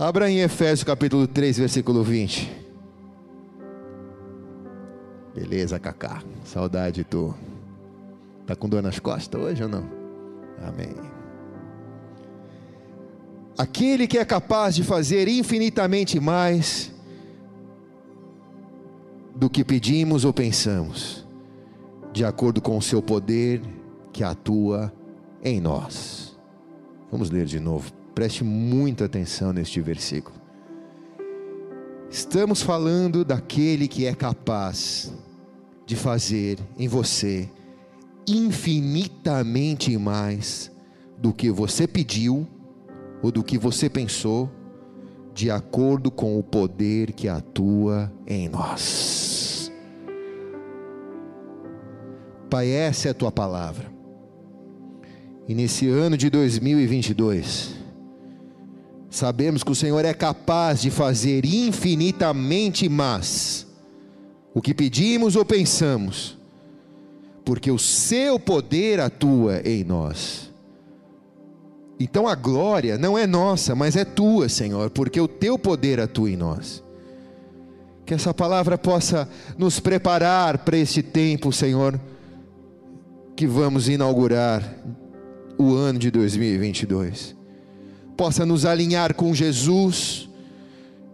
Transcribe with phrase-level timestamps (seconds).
[0.00, 2.50] Abra em Efésios capítulo 3, versículo 20.
[5.34, 6.22] Beleza, Cacá.
[6.42, 7.34] Saudade, tu.
[8.46, 9.86] Tá com dor nas costas hoje ou não?
[10.66, 10.94] Amém.
[13.58, 16.90] Aquele que é capaz de fazer infinitamente mais
[19.36, 21.28] do que pedimos ou pensamos,
[22.10, 23.60] de acordo com o seu poder
[24.14, 24.90] que atua
[25.44, 26.38] em nós.
[27.10, 27.99] Vamos ler de novo.
[28.20, 30.36] Preste muita atenção neste versículo.
[32.10, 35.10] Estamos falando daquele que é capaz
[35.86, 37.48] de fazer em você
[38.28, 40.70] infinitamente mais
[41.16, 42.46] do que você pediu
[43.22, 44.50] ou do que você pensou,
[45.32, 49.72] de acordo com o poder que atua em nós.
[52.50, 53.90] Pai, essa é a tua palavra.
[55.48, 57.79] E nesse ano de 2022,
[59.10, 63.66] sabemos que o Senhor é capaz de fazer infinitamente mais
[64.54, 66.38] o que pedimos ou pensamos,
[67.44, 70.50] porque o seu poder atua em nós.
[71.98, 76.30] Então a glória não é nossa, mas é tua, Senhor, porque o teu poder atua
[76.30, 76.82] em nós.
[78.06, 82.00] Que essa palavra possa nos preparar para esse tempo, Senhor,
[83.36, 84.62] que vamos inaugurar
[85.58, 87.39] o ano de 2022.
[88.20, 90.28] Possa nos alinhar com Jesus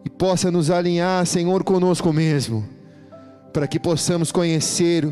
[0.04, 2.66] e possa nos alinhar, Senhor, conosco mesmo
[3.52, 5.06] para que possamos conhecer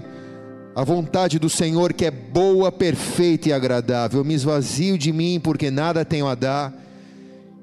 [0.74, 4.18] a vontade do Senhor que é boa, perfeita e agradável.
[4.18, 6.74] Eu me esvazio de mim porque nada tenho a dar.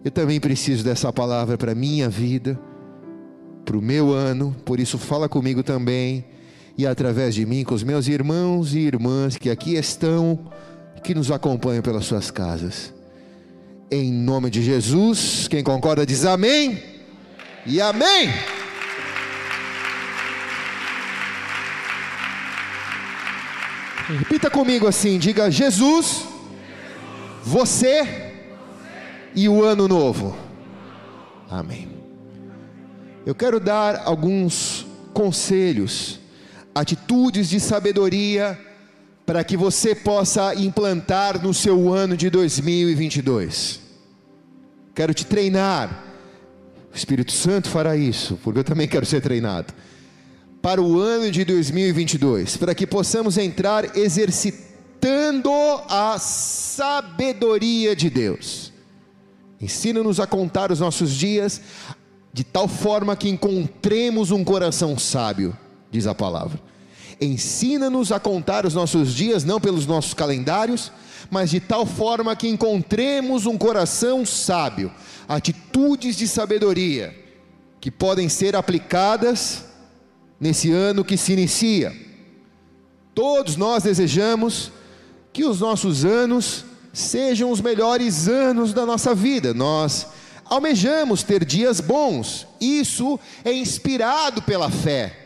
[0.02, 2.57] Eu também preciso dessa palavra para minha vida,
[3.65, 6.23] para o meu ano, por isso fala comigo também
[6.77, 10.39] e através de mim com os meus irmãos e irmãs que aqui estão,
[11.03, 13.00] que nos acompanham pelas suas casas.
[13.94, 16.81] Em nome de Jesus, quem concorda diz amém
[17.66, 18.30] e amém.
[24.17, 26.23] Repita comigo assim: diga Jesus,
[27.43, 28.32] você
[29.36, 30.38] e o ano novo.
[31.49, 31.89] Amém.
[33.26, 36.17] Eu quero dar alguns conselhos,
[36.73, 38.58] atitudes de sabedoria
[39.26, 43.80] para que você possa implantar no seu ano de 2022.
[44.93, 46.05] Quero te treinar.
[46.93, 49.73] O Espírito Santo fará isso, porque eu também quero ser treinado
[50.61, 55.52] para o ano de 2022, para que possamos entrar exercitando
[55.89, 58.71] a sabedoria de Deus.
[59.59, 61.61] Ensina-nos a contar os nossos dias
[62.33, 65.58] de tal forma que encontremos um coração sábio,
[65.89, 66.59] diz a palavra.
[67.19, 70.91] Ensina-nos a contar os nossos dias não pelos nossos calendários,
[71.31, 74.92] mas de tal forma que encontremos um coração sábio,
[75.30, 77.15] atitudes de sabedoria
[77.80, 79.64] que podem ser aplicadas
[80.37, 81.95] nesse ano que se inicia.
[83.15, 84.71] Todos nós desejamos
[85.31, 89.53] que os nossos anos sejam os melhores anos da nossa vida.
[89.53, 90.08] Nós
[90.45, 92.45] almejamos ter dias bons.
[92.59, 95.17] Isso é inspirado pela fé.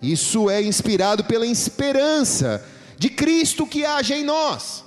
[0.00, 2.64] Isso é inspirado pela esperança
[2.96, 4.84] de Cristo que age em nós.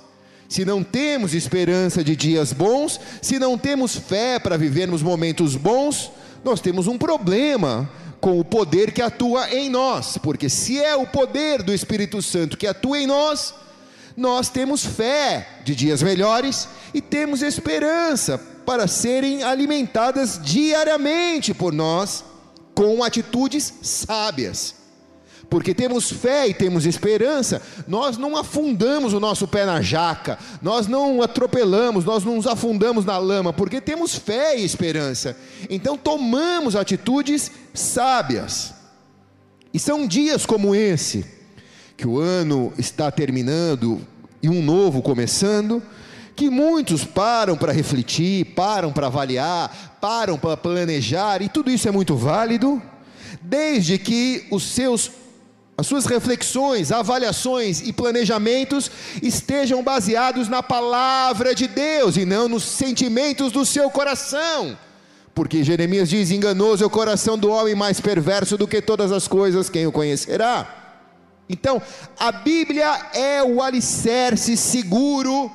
[0.54, 6.12] Se não temos esperança de dias bons, se não temos fé para vivermos momentos bons,
[6.44, 11.08] nós temos um problema com o poder que atua em nós, porque se é o
[11.08, 13.52] poder do Espírito Santo que atua em nós,
[14.16, 22.22] nós temos fé de dias melhores e temos esperança para serem alimentadas diariamente por nós
[22.76, 24.83] com atitudes sábias
[25.48, 30.86] porque temos fé e temos esperança, nós não afundamos o nosso pé na jaca, nós
[30.86, 35.36] não atropelamos, nós não nos afundamos na lama, porque temos fé e esperança.
[35.68, 38.74] Então tomamos atitudes sábias.
[39.72, 41.24] E são dias como esse,
[41.96, 44.00] que o ano está terminando
[44.42, 45.82] e um novo começando,
[46.36, 51.90] que muitos param para refletir, param para avaliar, param para planejar, e tudo isso é
[51.90, 52.82] muito válido,
[53.40, 55.10] desde que os seus
[55.76, 58.90] as suas reflexões, avaliações e planejamentos
[59.20, 64.78] estejam baseados na palavra de Deus e não nos sentimentos do seu coração.
[65.34, 69.26] Porque Jeremias diz: enganoso é o coração do homem mais perverso do que todas as
[69.26, 70.82] coisas, quem o conhecerá?
[71.48, 71.82] Então,
[72.18, 75.50] a Bíblia é o alicerce seguro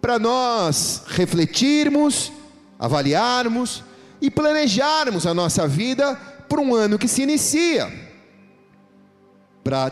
[0.00, 2.32] para nós refletirmos,
[2.76, 3.84] avaliarmos
[4.20, 6.16] e planejarmos a nossa vida
[6.48, 8.01] para um ano que se inicia
[9.62, 9.90] para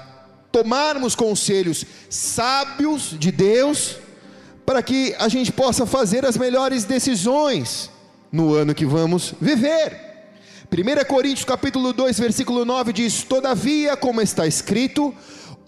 [0.51, 3.97] tomarmos conselhos sábios de Deus,
[4.67, 7.91] para que a gente possa fazer as melhores decisões
[8.31, 10.11] no ano que vamos viver.
[10.73, 15.13] 1 Coríntios capítulo 2, versículo 9 diz: Todavia, como está escrito,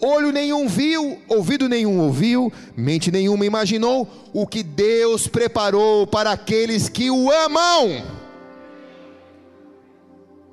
[0.00, 6.88] olho nenhum viu, ouvido nenhum ouviu, mente nenhuma imaginou o que Deus preparou para aqueles
[6.88, 8.21] que o amam.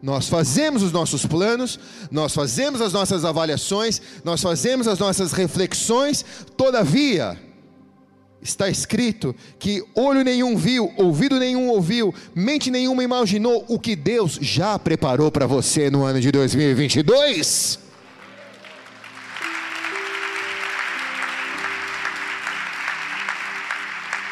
[0.01, 1.77] Nós fazemos os nossos planos,
[2.09, 6.23] nós fazemos as nossas avaliações, nós fazemos as nossas reflexões,
[6.55, 7.37] todavia,
[8.41, 14.37] está escrito que olho nenhum viu, ouvido nenhum ouviu, mente nenhuma imaginou o que Deus
[14.41, 17.79] já preparou para você no ano de 2022.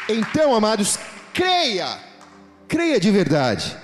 [0.09, 0.97] Então, amados,
[1.33, 1.99] creia,
[2.65, 3.77] creia de verdade,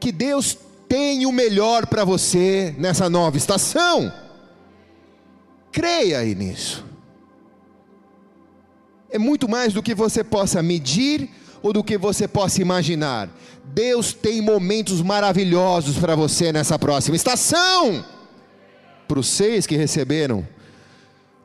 [0.00, 0.56] que Deus
[0.88, 4.12] tem o melhor para você nessa nova estação.
[5.70, 6.88] Creia aí nisso
[9.10, 11.28] é muito mais do que você possa medir
[11.62, 13.28] ou do que você possa imaginar.
[13.64, 18.04] Deus tem momentos maravilhosos para você nessa próxima estação.
[19.06, 20.46] Para os seis que receberam,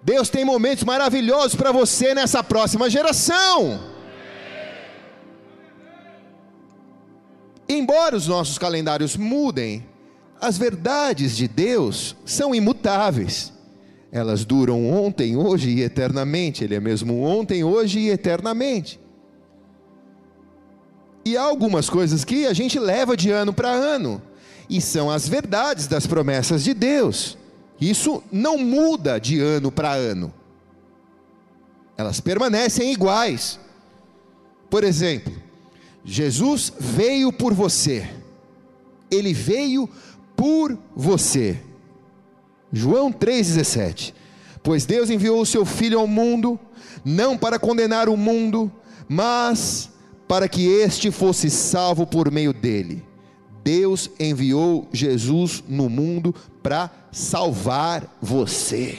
[0.01, 3.92] Deus tem momentos maravilhosos para você nessa próxima geração.
[7.73, 9.83] Embora os nossos calendários mudem,
[10.39, 13.51] as verdades de Deus são imutáveis.
[14.11, 16.63] Elas duram ontem, hoje e eternamente.
[16.63, 18.99] Ele é mesmo ontem, hoje e eternamente.
[21.25, 24.21] E há algumas coisas que a gente leva de ano para ano,
[24.69, 27.37] e são as verdades das promessas de Deus.
[27.81, 30.31] Isso não muda de ano para ano,
[31.97, 33.59] elas permanecem iguais.
[34.69, 35.33] Por exemplo,
[36.03, 38.09] Jesus veio por você,
[39.09, 39.89] ele veio
[40.35, 41.59] por você.
[42.71, 44.13] João 3,17.
[44.61, 46.59] Pois Deus enviou o seu Filho ao mundo,
[47.03, 48.71] não para condenar o mundo,
[49.07, 49.89] mas
[50.27, 53.03] para que este fosse salvo por meio dele.
[53.63, 58.97] Deus enviou Jesus no mundo para salvar você.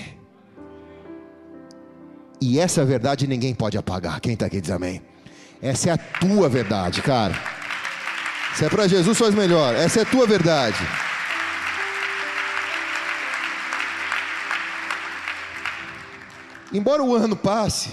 [2.40, 4.20] E essa verdade ninguém pode apagar.
[4.20, 5.02] Quem está aqui diz amém.
[5.64, 7.34] Essa é a tua verdade, cara.
[8.54, 9.74] Se é para Jesus, faz melhor.
[9.74, 10.76] Essa é a tua verdade.
[16.70, 17.88] Embora o ano passe,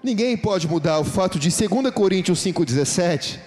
[0.00, 3.40] ninguém pode mudar o fato de 2 Coríntios 5,17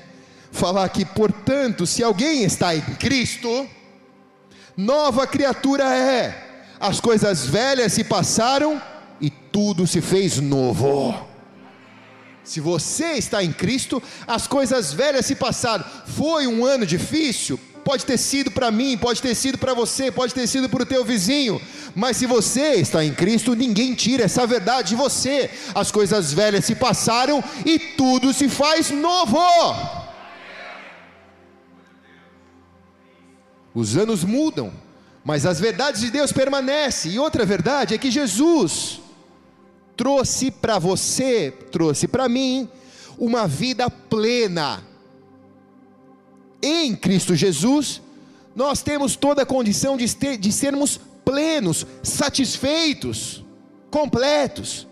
[0.52, 3.70] falar que, portanto, se alguém está em Cristo,
[4.76, 8.82] nova criatura é, as coisas velhas se passaram
[9.22, 11.35] e tudo se fez novo.
[12.46, 15.84] Se você está em Cristo, as coisas velhas se passaram.
[16.06, 17.60] Foi um ano difícil?
[17.84, 20.86] Pode ter sido para mim, pode ter sido para você, pode ter sido para o
[20.86, 21.62] teu vizinho,
[21.96, 25.52] mas se você está em Cristo, ninguém tira essa verdade de você.
[25.74, 29.38] As coisas velhas se passaram e tudo se faz novo.
[33.74, 34.74] Os anos mudam,
[35.24, 37.12] mas as verdades de Deus permanecem.
[37.12, 39.00] E outra verdade é que Jesus
[39.96, 42.70] trouxe para você, trouxe para mim,
[43.18, 44.84] uma vida plena
[46.62, 48.02] em Cristo Jesus,
[48.56, 53.44] nós temos toda a condição de, ter, de sermos plenos, satisfeitos,
[53.92, 54.88] completos.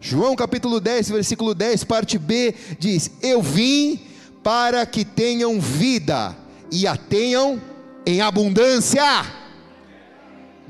[0.00, 4.00] João capítulo 10, versículo 10, parte B, diz: Eu vim
[4.42, 6.34] para que tenham vida
[6.72, 7.60] e a tenham
[8.06, 9.39] em abundância.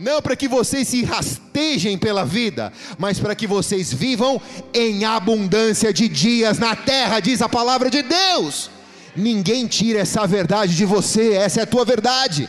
[0.01, 4.41] Não para que vocês se rastejem pela vida, mas para que vocês vivam
[4.73, 8.71] em abundância de dias na terra, diz a palavra de Deus.
[9.15, 12.49] Ninguém tira essa verdade de você, essa é a tua verdade.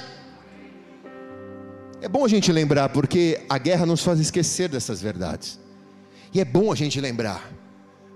[2.01, 5.59] É bom a gente lembrar, porque a guerra nos faz esquecer dessas verdades.
[6.33, 7.51] E é bom a gente lembrar,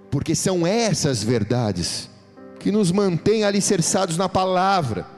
[0.10, 2.10] porque são essas verdades
[2.58, 5.15] que nos mantêm alicerçados na palavra.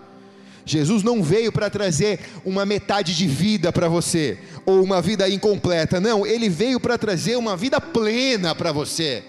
[0.68, 6.00] Jesus não veio para trazer uma metade de vida para você, ou uma vida incompleta,
[6.00, 9.24] não, ele veio para trazer uma vida plena para você.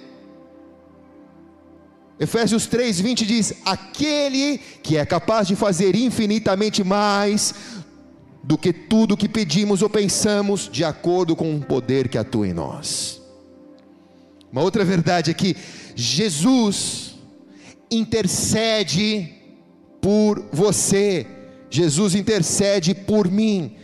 [2.18, 7.54] Efésios 3:20 diz: Aquele que é capaz de fazer infinitamente mais
[8.42, 12.52] do que tudo que pedimos ou pensamos, de acordo com o poder que atua em
[12.52, 13.21] nós.
[14.50, 15.57] Uma outra verdade é que
[15.95, 17.14] Jesus
[17.90, 19.38] intercede
[20.00, 21.26] por você.
[21.71, 23.76] Jesus intercede por mim.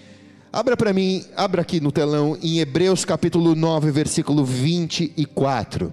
[0.52, 5.92] Abra para mim, abra aqui no telão em Hebreus capítulo 9, versículo 24.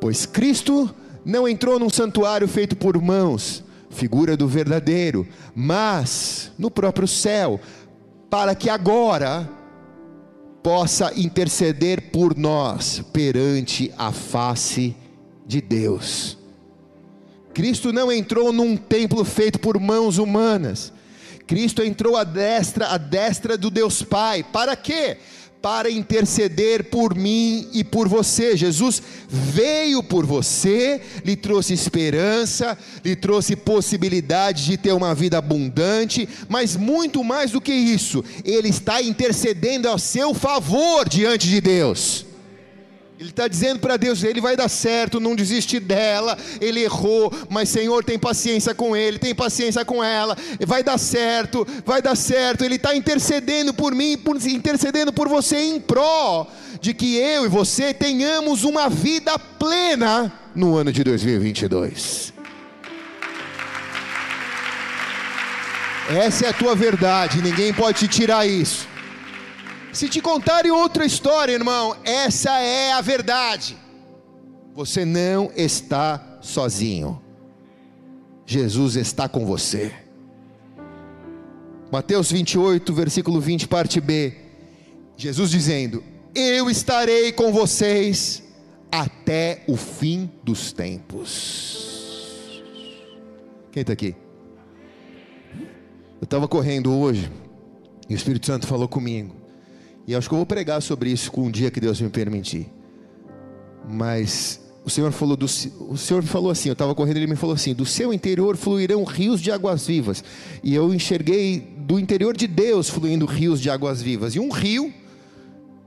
[0.00, 0.92] Pois Cristo
[1.24, 7.60] não entrou num santuário feito por mãos, figura do verdadeiro, mas no próprio céu,
[8.28, 9.48] para que agora
[10.62, 14.96] possa interceder por nós perante a face
[15.46, 16.39] de Deus.
[17.60, 20.90] Cristo não entrou num templo feito por mãos humanas.
[21.46, 24.42] Cristo entrou à destra, à destra do Deus Pai.
[24.42, 25.18] Para quê?
[25.60, 28.56] Para interceder por mim e por você.
[28.56, 36.26] Jesus veio por você, lhe trouxe esperança, lhe trouxe possibilidade de ter uma vida abundante,
[36.48, 42.29] mas muito mais do que isso, ele está intercedendo ao seu favor diante de Deus.
[43.20, 46.38] Ele está dizendo para Deus: ele vai dar certo, não desiste dela.
[46.58, 50.34] Ele errou, mas Senhor tem paciência com ele, tem paciência com ela.
[50.66, 52.64] Vai dar certo, vai dar certo.
[52.64, 56.46] Ele está intercedendo por mim, por, intercedendo por você em pró
[56.80, 62.32] de que eu e você tenhamos uma vida plena no ano de 2022.
[66.08, 68.89] Essa é a tua verdade, ninguém pode te tirar isso.
[69.92, 73.76] Se te contarem outra história, irmão, essa é a verdade.
[74.74, 77.20] Você não está sozinho.
[78.46, 79.92] Jesus está com você.
[81.90, 84.34] Mateus 28, versículo 20, parte B.
[85.16, 86.04] Jesus dizendo:
[86.34, 88.44] Eu estarei com vocês
[88.92, 91.90] até o fim dos tempos.
[93.72, 94.14] Quem está aqui?
[96.20, 97.30] Eu estava correndo hoje
[98.08, 99.39] e o Espírito Santo falou comigo.
[100.10, 102.66] E acho que eu vou pregar sobre isso com um dia que Deus me permitir.
[103.88, 107.54] Mas o Senhor falou do, o Senhor falou assim, eu estava correndo, ele me falou
[107.54, 110.24] assim: "Do seu interior fluirão rios de águas vivas".
[110.64, 114.34] E eu enxerguei do interior de Deus fluindo rios de águas vivas.
[114.34, 114.92] E um rio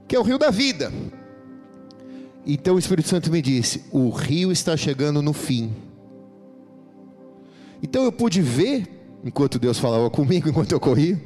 [0.08, 0.90] que é o rio da vida.
[2.46, 5.70] Então o Espírito Santo me disse: "O rio está chegando no fim".
[7.82, 8.88] Então eu pude ver,
[9.22, 11.22] enquanto Deus falava comigo, enquanto eu corria,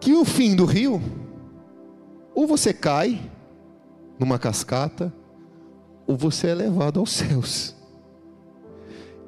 [0.00, 1.02] que o fim do rio
[2.38, 3.20] ou você cai
[4.16, 5.12] numa cascata,
[6.06, 7.74] ou você é levado aos céus.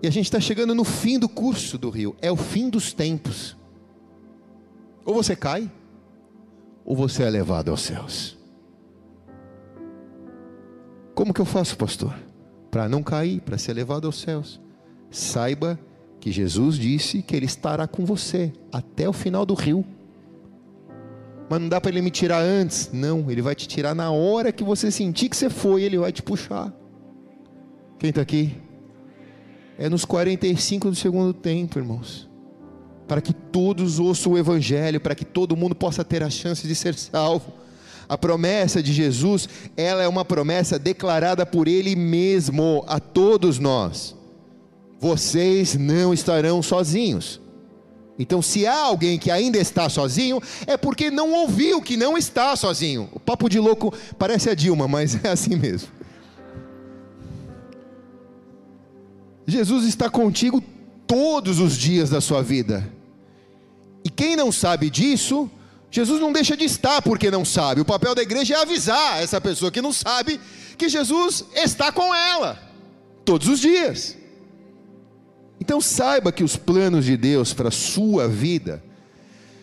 [0.00, 2.92] E a gente está chegando no fim do curso do rio, é o fim dos
[2.92, 3.56] tempos.
[5.04, 5.68] Ou você cai,
[6.84, 8.38] ou você é levado aos céus.
[11.12, 12.14] Como que eu faço, pastor?
[12.70, 14.60] Para não cair, para ser levado aos céus.
[15.10, 15.76] Saiba
[16.20, 19.84] que Jesus disse que Ele estará com você até o final do rio
[21.50, 22.90] mas não dá para ele me tirar antes.
[22.92, 26.12] Não, ele vai te tirar na hora que você sentir que você foi, ele vai
[26.12, 26.72] te puxar.
[27.98, 28.56] Quem está aqui?
[29.76, 32.30] É nos 45 do segundo tempo, irmãos.
[33.08, 36.74] Para que todos ouçam o Evangelho, para que todo mundo possa ter a chance de
[36.76, 37.52] ser salvo.
[38.08, 44.14] A promessa de Jesus, ela é uma promessa declarada por Ele mesmo a todos nós.
[45.00, 47.39] Vocês não estarão sozinhos.
[48.20, 52.54] Então, se há alguém que ainda está sozinho, é porque não ouviu que não está
[52.54, 53.08] sozinho.
[53.14, 55.88] O papo de louco parece a Dilma, mas é assim mesmo.
[59.46, 60.62] Jesus está contigo
[61.06, 62.86] todos os dias da sua vida.
[64.04, 65.50] E quem não sabe disso,
[65.90, 67.80] Jesus não deixa de estar porque não sabe.
[67.80, 70.38] O papel da igreja é avisar essa pessoa que não sabe
[70.76, 72.58] que Jesus está com ela
[73.24, 74.19] todos os dias.
[75.60, 78.82] Então saiba que os planos de Deus para a sua vida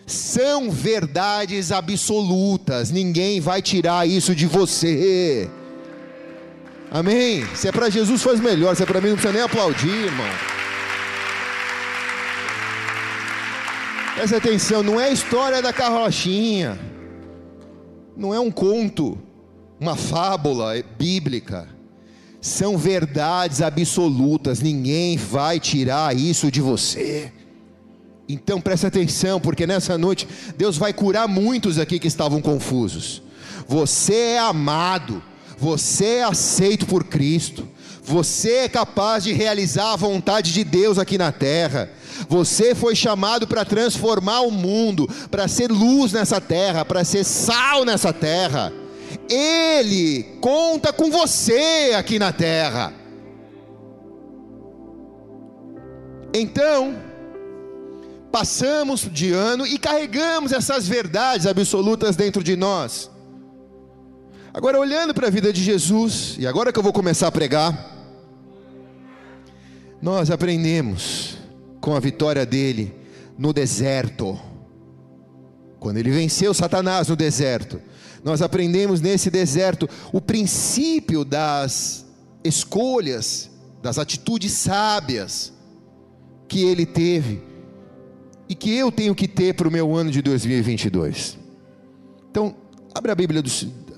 [0.06, 5.50] são verdades absolutas, ninguém vai tirar isso de você.
[6.90, 7.46] Amém?
[7.54, 10.30] Se é para Jesus, faz melhor, se é para mim, não precisa nem aplaudir, irmão.
[14.16, 16.80] Presta atenção, não é história da carrochinha,
[18.16, 19.18] não é um conto,
[19.80, 21.77] uma fábula bíblica
[22.42, 27.32] são verdades absolutas, ninguém vai tirar isso de você.
[28.30, 30.28] Então preste atenção, porque nessa noite
[30.58, 33.22] Deus vai curar muitos aqui que estavam confusos.
[33.68, 35.24] Você é amado,
[35.58, 37.68] você é aceito por Cristo,
[38.04, 41.90] você é capaz de realizar a vontade de Deus aqui na terra.
[42.30, 47.84] Você foi chamado para transformar o mundo, para ser luz nessa terra, para ser sal
[47.84, 48.72] nessa terra.
[49.30, 52.94] Ele conta com você aqui na terra.
[56.34, 56.96] Então,
[58.32, 63.10] passamos de ano e carregamos essas verdades absolutas dentro de nós.
[64.54, 67.96] Agora, olhando para a vida de Jesus, e agora que eu vou começar a pregar,
[70.02, 71.38] nós aprendemos
[71.82, 72.96] com a vitória dele
[73.38, 74.40] no deserto,
[75.80, 77.82] quando ele venceu Satanás no deserto
[78.28, 82.06] nós aprendemos nesse deserto o princípio das
[82.44, 83.50] escolhas,
[83.82, 85.54] das atitudes sábias
[86.46, 87.42] que ele teve
[88.50, 91.38] e que eu tenho que ter para o meu ano de 2022.
[92.30, 92.54] Então,
[92.94, 93.50] abre a Bíblia, do,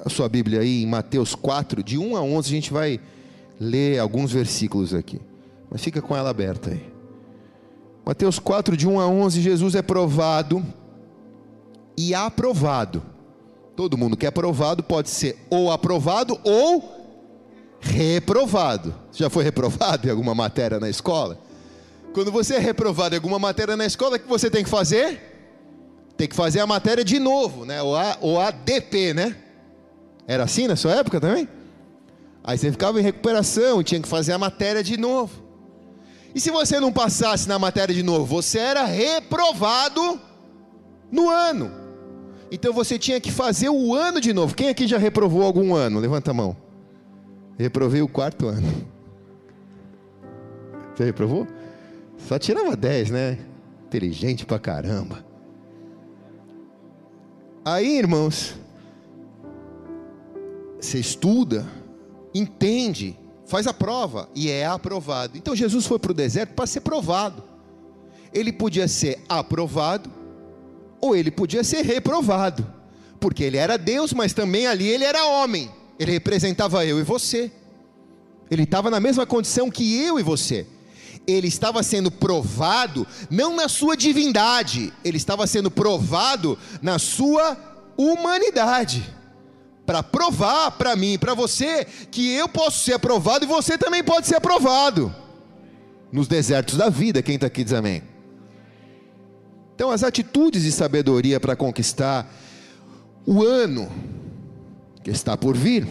[0.05, 3.00] a sua Bíblia aí em Mateus 4, de 1 a 11, a gente vai
[3.59, 5.19] ler alguns versículos aqui.
[5.71, 6.83] mas fica com ela aberta aí.
[8.05, 10.63] Mateus 4, de 1 a 11, Jesus é provado
[11.98, 13.01] e aprovado.
[13.79, 17.15] Todo mundo que é aprovado pode ser ou aprovado ou
[17.79, 18.93] reprovado.
[19.13, 21.39] Já foi reprovado em alguma matéria na escola?
[22.13, 25.21] Quando você é reprovado em alguma matéria na escola, o que você tem que fazer?
[26.17, 27.81] Tem que fazer a matéria de novo, né?
[27.81, 29.38] Ou a, ou a DP, né?
[30.27, 31.48] Era assim na sua época também?
[32.43, 35.41] Aí você ficava em recuperação, tinha que fazer a matéria de novo.
[36.36, 40.19] E se você não passasse na matéria de novo, você era reprovado
[41.09, 41.78] no ano.
[42.51, 44.56] Então você tinha que fazer o ano de novo.
[44.56, 46.00] Quem aqui já reprovou algum ano?
[46.00, 46.56] Levanta a mão.
[47.58, 48.68] Reprovei o quarto ano.
[50.96, 51.48] Você reprovou?
[52.18, 53.38] Só tirava 10, né?
[53.86, 55.24] Inteligente pra caramba.
[57.63, 58.56] Aí, irmãos,
[60.79, 61.68] você estuda,
[62.34, 65.38] entende, faz a prova e é aprovado.
[65.38, 67.44] Então Jesus foi para o deserto para ser provado.
[68.34, 70.10] Ele podia ser aprovado
[71.01, 72.65] ou ele podia ser reprovado,
[73.20, 75.72] porque ele era Deus, mas também ali ele era homem.
[75.98, 77.51] Ele representava eu e você.
[78.50, 80.65] Ele estava na mesma condição que eu e você.
[81.27, 87.58] Ele estava sendo provado não na sua divindade, ele estava sendo provado na sua
[87.98, 89.20] humanidade
[89.86, 94.03] para provar para mim e para você que eu posso ser aprovado e você também
[94.03, 95.13] pode ser aprovado.
[96.12, 98.03] Nos desertos da vida, quem está aqui diz amém.
[99.79, 102.29] Então, as atitudes de sabedoria para conquistar
[103.25, 103.89] o ano
[105.01, 105.88] que está por vir,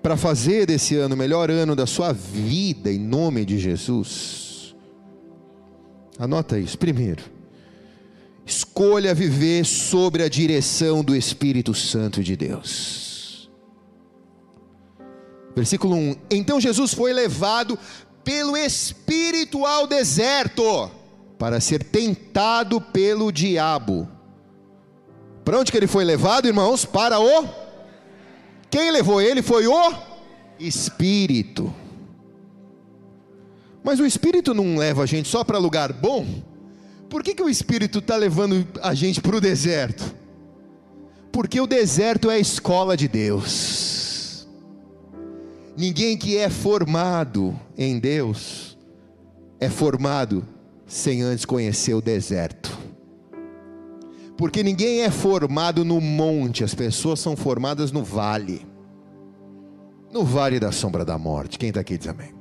[0.00, 4.76] para fazer desse ano o melhor ano da sua vida, em nome de Jesus.
[6.16, 6.78] Anota isso.
[6.78, 7.24] Primeiro,
[8.46, 13.50] Escolha viver sobre a direção do Espírito Santo de Deus.
[15.56, 17.76] Versículo 1: Então Jesus foi levado
[18.22, 21.04] pelo Espírito ao deserto
[21.38, 24.08] para ser tentado pelo diabo.
[25.44, 26.84] Para onde que ele foi levado, irmãos?
[26.84, 27.48] Para o.
[28.70, 29.92] Quem levou ele foi o
[30.58, 31.72] Espírito.
[33.84, 36.26] Mas o Espírito não leva a gente só para lugar bom
[37.08, 40.14] por que, que o Espírito está levando a gente para o deserto?
[41.30, 44.46] Porque o deserto é a escola de Deus.
[45.76, 48.76] Ninguém que é formado em Deus
[49.60, 50.46] é formado
[50.86, 52.76] sem antes conhecer o deserto.
[54.36, 58.66] Porque ninguém é formado no monte, as pessoas são formadas no vale.
[60.12, 61.58] No vale da sombra da morte.
[61.58, 62.34] Quem está aqui diz amém.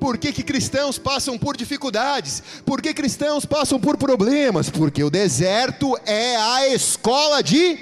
[0.00, 2.42] Por que, que cristãos passam por dificuldades?
[2.64, 4.68] Por que cristãos passam por problemas?
[4.68, 7.78] Porque o deserto é a escola de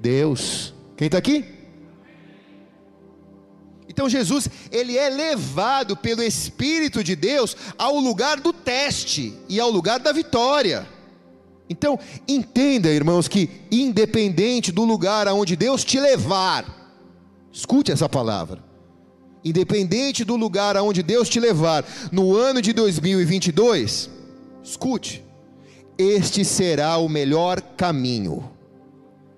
[0.00, 0.74] Deus.
[0.96, 1.57] Quem está aqui?
[3.98, 9.68] Então Jesus, ele é levado pelo Espírito de Deus ao lugar do teste e ao
[9.68, 10.88] lugar da vitória.
[11.68, 16.94] Então, entenda, irmãos, que independente do lugar aonde Deus te levar,
[17.52, 18.62] escute essa palavra
[19.44, 24.10] independente do lugar aonde Deus te levar no ano de 2022,
[24.62, 25.24] escute,
[25.96, 28.48] este será o melhor caminho,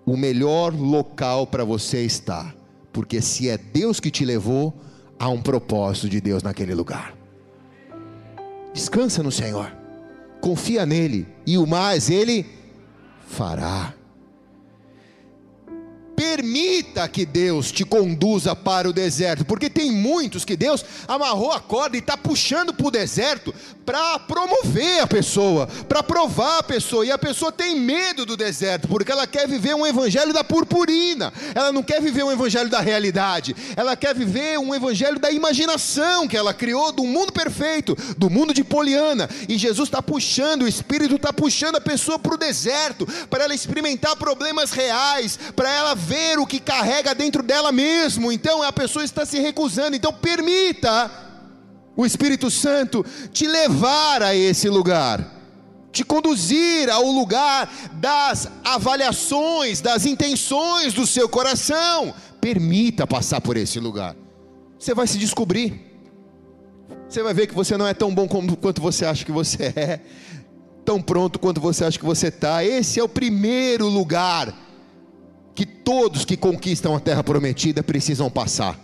[0.04, 2.54] o melhor local para você estar,
[2.92, 4.74] porque se é Deus que te levou,
[5.18, 7.14] há um propósito de Deus naquele lugar.
[8.72, 9.72] Descansa no Senhor,
[10.40, 12.46] confia nele, e o mais Ele
[13.26, 13.94] fará.
[16.20, 21.58] Permita que Deus te conduza para o deserto, porque tem muitos que Deus amarrou a
[21.58, 23.54] corda e está puxando para o deserto
[23.86, 28.86] para promover a pessoa, para provar a pessoa, e a pessoa tem medo do deserto,
[28.86, 32.80] porque ela quer viver um evangelho da purpurina, ela não quer viver um evangelho da
[32.80, 38.28] realidade, ela quer viver um evangelho da imaginação que ela criou do mundo perfeito, do
[38.28, 42.38] mundo de Poliana, e Jesus está puxando, o Espírito está puxando a pessoa para o
[42.38, 48.32] deserto, para ela experimentar problemas reais, para ela ver o que carrega dentro dela mesmo.
[48.32, 49.94] Então a pessoa está se recusando.
[49.94, 51.10] Então permita
[51.96, 55.38] o Espírito Santo te levar a esse lugar
[55.92, 62.14] te conduzir ao lugar das avaliações, das intenções do seu coração.
[62.40, 64.14] Permita passar por esse lugar.
[64.78, 65.90] Você vai se descobrir.
[67.08, 69.72] Você vai ver que você não é tão bom como, quanto você acha que você
[69.74, 69.98] é,
[70.84, 72.64] tão pronto quanto você acha que você está.
[72.64, 74.69] Esse é o primeiro lugar
[75.54, 78.78] que todos que conquistam a terra prometida precisam passar.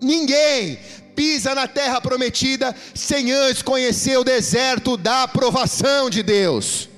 [0.00, 0.78] Ninguém
[1.14, 6.88] pisa na terra prometida sem antes conhecer o deserto da aprovação de Deus.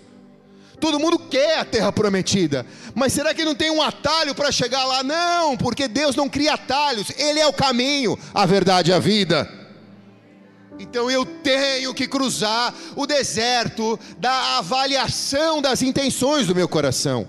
[0.79, 4.85] Todo mundo quer a terra prometida, mas será que não tem um atalho para chegar
[4.85, 5.03] lá?
[5.03, 9.49] Não, porque Deus não cria atalhos, Ele é o caminho, a verdade e a vida.
[10.79, 17.29] Então eu tenho que cruzar o deserto da avaliação das intenções do meu coração.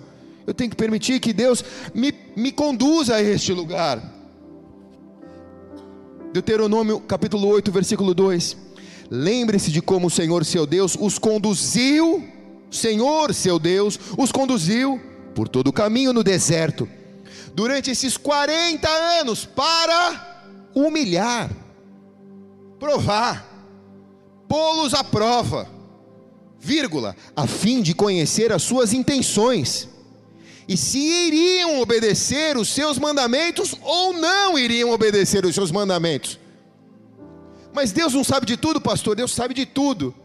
[0.51, 4.03] Eu tenho que permitir que Deus me, me conduza a este lugar.
[6.33, 8.57] Deuteronômio capítulo 8, versículo 2.
[9.09, 12.27] Lembre-se de como o Senhor seu Deus os conduziu,
[12.69, 14.99] Senhor seu Deus os conduziu
[15.33, 16.85] por todo o caminho no deserto,
[17.55, 18.89] durante esses 40
[19.21, 21.49] anos, para humilhar,
[22.77, 23.47] provar,
[24.49, 25.69] pô-los à prova,
[26.59, 29.90] vírgula, a fim de conhecer as suas intenções
[30.71, 36.39] e se iriam obedecer os seus mandamentos ou não iriam obedecer os seus mandamentos.
[37.73, 40.15] Mas Deus não sabe de tudo, pastor, Deus sabe de tudo.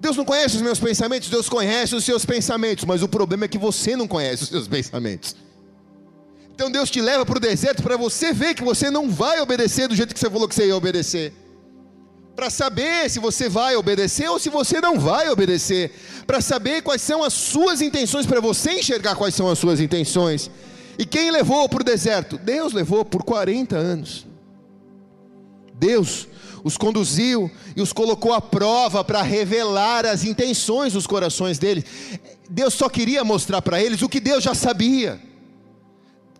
[0.00, 3.48] Deus não conhece os meus pensamentos, Deus conhece os seus pensamentos, mas o problema é
[3.48, 5.34] que você não conhece os seus pensamentos.
[6.54, 9.88] Então Deus te leva para o deserto para você ver que você não vai obedecer
[9.88, 11.32] do jeito que você falou que você ia obedecer
[12.38, 15.90] para saber se você vai obedecer ou se você não vai obedecer,
[16.24, 20.48] para saber quais são as suas intenções, para você enxergar quais são as suas intenções.
[20.96, 22.38] E quem levou para o deserto?
[22.38, 24.24] Deus levou por 40 anos.
[25.74, 26.28] Deus
[26.62, 31.84] os conduziu e os colocou à prova para revelar as intenções dos corações deles.
[32.48, 35.20] Deus só queria mostrar para eles o que Deus já sabia.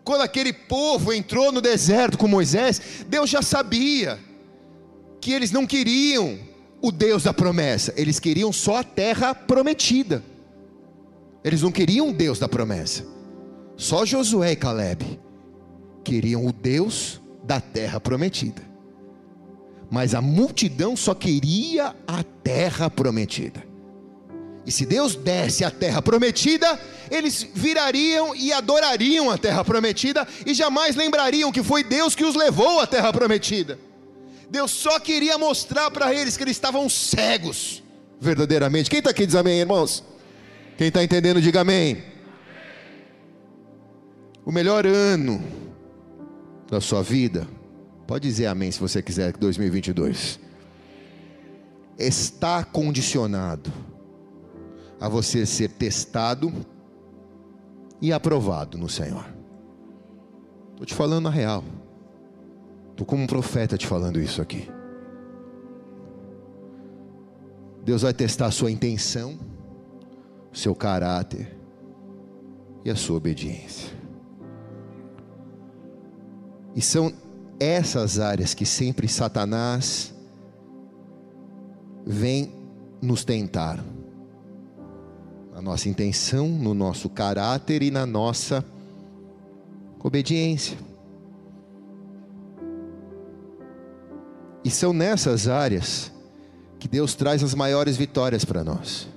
[0.05, 4.28] Quando aquele povo entrou no deserto com Moisés, Deus já sabia
[5.19, 6.39] que eles não queriam
[6.81, 10.23] o Deus da promessa, eles queriam só a terra prometida.
[11.43, 13.05] Eles não queriam o Deus da promessa.
[13.75, 15.19] Só Josué e Caleb
[16.03, 18.61] queriam o Deus da terra prometida.
[19.89, 23.67] Mas a multidão só queria a terra prometida.
[24.65, 26.79] E se Deus desse a terra prometida,
[27.09, 32.35] eles virariam e adorariam a terra prometida e jamais lembrariam que foi Deus que os
[32.35, 33.79] levou à terra prometida.
[34.49, 37.83] Deus só queria mostrar para eles que eles estavam cegos,
[38.19, 38.89] verdadeiramente.
[38.89, 40.03] Quem está aqui diz amém, irmãos?
[40.77, 42.03] Quem está entendendo, diga amém.
[44.45, 45.43] O melhor ano
[46.69, 47.47] da sua vida,
[48.07, 50.39] pode dizer amém se você quiser, 2022,
[51.97, 53.71] está condicionado
[54.99, 56.51] a você ser testado
[58.01, 59.25] e aprovado no Senhor.
[60.71, 61.63] Estou te falando a real.
[62.99, 64.69] Estou como um profeta te falando isso aqui.
[67.81, 69.39] Deus vai testar a sua intenção,
[70.51, 71.57] o seu caráter
[72.83, 73.89] e a sua obediência.
[76.75, 77.13] E são
[77.57, 80.13] essas áreas que sempre Satanás
[82.05, 82.51] vem
[83.01, 83.81] nos tentar.
[85.53, 88.61] Na nossa intenção, no nosso caráter e na nossa
[90.03, 90.88] obediência.
[94.69, 96.11] E são nessas áreas
[96.77, 99.07] que Deus traz as maiores vitórias para nós.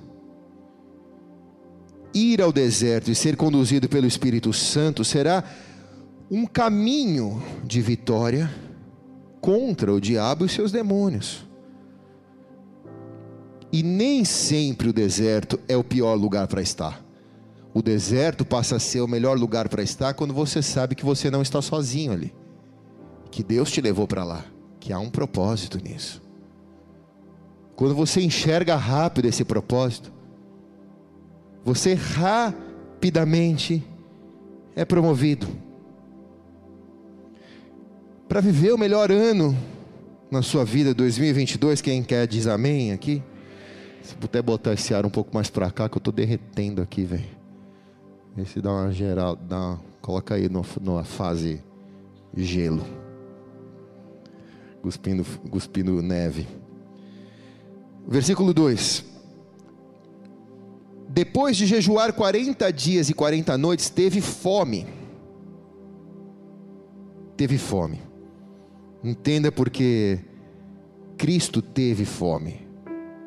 [2.11, 5.43] Ir ao deserto e ser conduzido pelo Espírito Santo será
[6.31, 8.51] um caminho de vitória
[9.39, 11.45] contra o diabo e seus demônios.
[13.71, 16.99] E nem sempre o deserto é o pior lugar para estar.
[17.75, 21.29] O deserto passa a ser o melhor lugar para estar quando você sabe que você
[21.29, 22.33] não está sozinho ali,
[23.29, 24.52] que Deus te levou para lá
[24.83, 26.21] que há um propósito nisso.
[27.73, 30.11] Quando você enxerga rápido esse propósito,
[31.63, 33.81] você rapidamente
[34.75, 35.47] é promovido.
[38.27, 39.57] Para viver o melhor ano
[40.29, 43.23] na sua vida 2022, quem quer diz amém aqui?
[44.01, 47.05] Se puder botar esse ar um pouco mais para cá, que eu estou derretendo aqui,
[47.05, 47.23] velho.
[48.37, 51.63] Esse dá uma geral, dá uma, coloca aí no, numa fase
[52.35, 53.02] gelo
[54.83, 56.45] cuspindo, cuspindo neve.
[58.05, 59.05] Versículo 2:
[61.07, 64.85] Depois de jejuar 40 dias e 40 noites, teve fome.
[67.37, 68.01] Teve fome.
[69.01, 70.19] Entenda porque
[71.17, 72.67] Cristo teve fome.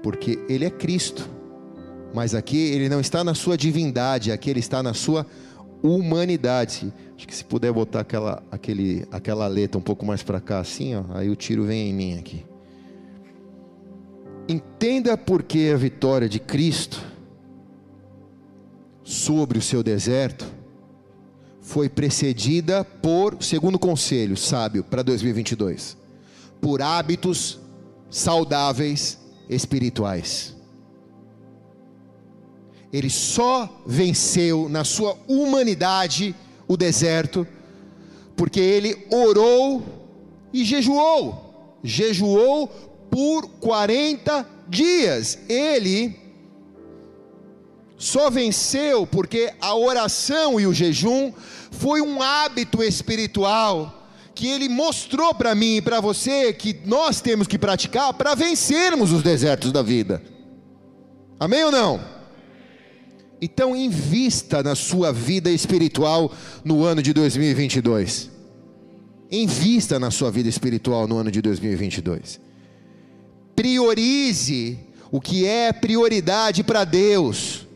[0.02, 1.28] Porque Ele é Cristo.
[2.14, 5.26] Mas aqui Ele não está na sua divindade, aqui Ele está na sua
[5.82, 6.92] humanidade.
[7.16, 10.94] Acho que se puder botar aquela, aquele, aquela letra um pouco mais para cá, assim,
[10.94, 12.44] ó, aí o tiro vem em mim aqui.
[14.48, 17.02] Entenda por que a vitória de Cristo
[19.02, 20.46] sobre o seu deserto
[21.60, 25.96] foi precedida por, segundo conselho sábio para 2022,
[26.60, 27.58] por hábitos
[28.08, 30.55] saudáveis espirituais.
[32.92, 36.34] Ele só venceu na sua humanidade
[36.68, 37.46] o deserto,
[38.36, 39.82] porque ele orou
[40.52, 41.78] e jejuou.
[41.82, 42.68] Jejuou
[43.10, 45.38] por 40 dias.
[45.48, 46.18] Ele
[47.98, 51.32] só venceu porque a oração e o jejum
[51.70, 53.92] foi um hábito espiritual
[54.34, 59.10] que ele mostrou para mim e para você que nós temos que praticar para vencermos
[59.10, 60.22] os desertos da vida.
[61.40, 62.15] Amém ou não?
[63.40, 66.32] Então invista na sua vida espiritual
[66.64, 68.30] no ano de 2022.
[69.30, 72.40] Invista na sua vida espiritual no ano de 2022.
[73.54, 74.78] Priorize
[75.10, 77.66] o que é prioridade para Deus.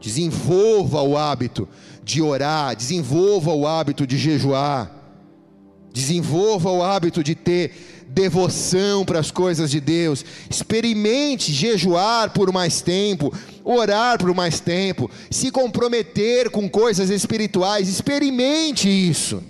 [0.00, 1.68] Desenvolva o hábito
[2.02, 4.90] de orar, desenvolva o hábito de jejuar,
[5.92, 10.24] desenvolva o hábito de ter devoção para as coisas de Deus.
[10.48, 13.32] Experimente jejuar por mais tempo,
[13.64, 17.88] orar por mais tempo, se comprometer com coisas espirituais.
[17.88, 19.42] Experimente isso.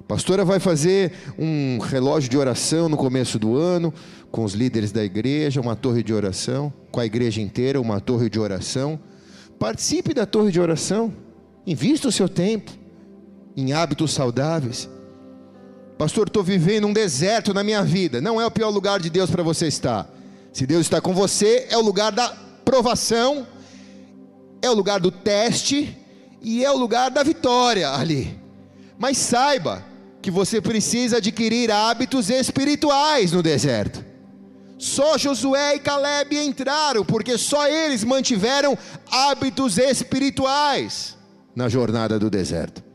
[0.00, 3.92] A pastora vai fazer um relógio de oração no começo do ano
[4.30, 8.28] com os líderes da igreja, uma torre de oração, com a igreja inteira, uma torre
[8.28, 8.98] de oração.
[9.58, 11.12] Participe da torre de oração,
[11.66, 12.70] invista o seu tempo
[13.56, 14.88] em hábitos saudáveis.
[15.98, 18.20] Pastor, estou vivendo um deserto na minha vida.
[18.20, 20.08] Não é o pior lugar de Deus para você estar.
[20.52, 22.28] Se Deus está com você, é o lugar da
[22.64, 23.44] provação,
[24.62, 25.98] é o lugar do teste
[26.40, 28.38] e é o lugar da vitória ali.
[28.96, 29.84] Mas saiba
[30.22, 34.04] que você precisa adquirir hábitos espirituais no deserto.
[34.78, 38.78] Só Josué e Caleb entraram, porque só eles mantiveram
[39.10, 41.16] hábitos espirituais
[41.56, 42.87] na jornada do deserto.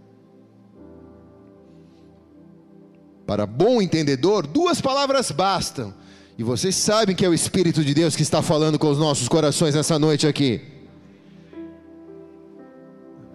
[3.25, 5.93] Para bom entendedor, duas palavras bastam.
[6.38, 9.27] E vocês sabem que é o Espírito de Deus que está falando com os nossos
[9.27, 10.62] corações nessa noite aqui.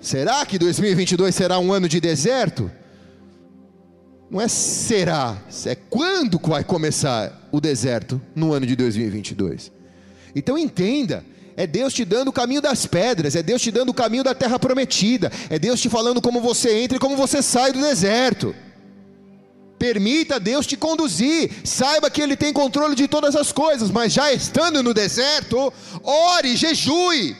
[0.00, 2.70] Será que 2022 será um ano de deserto?
[4.30, 9.72] Não é será, é quando vai começar o deserto no ano de 2022.
[10.34, 11.24] Então entenda,
[11.56, 14.34] é Deus te dando o caminho das pedras, é Deus te dando o caminho da
[14.34, 18.54] terra prometida, é Deus te falando como você entra e como você sai do deserto.
[19.78, 24.32] Permita Deus te conduzir, saiba que Ele tem controle de todas as coisas, mas já
[24.32, 27.36] estando no deserto, ore, jejue,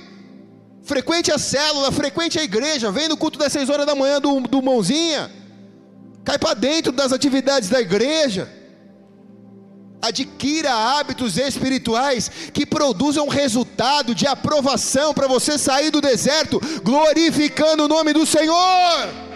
[0.85, 4.41] frequente a célula, frequente a igreja, vem no culto das seis horas da manhã do,
[4.43, 5.39] do mãozinha
[6.29, 8.47] cai para dentro das atividades da igreja.
[10.03, 17.89] Adquira hábitos espirituais que produzam resultado de aprovação para você sair do deserto, glorificando o
[17.89, 19.28] nome do Senhor.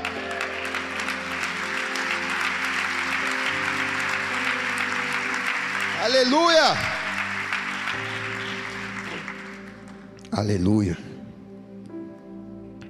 [6.03, 6.63] Aleluia!
[10.31, 10.99] Aleluia!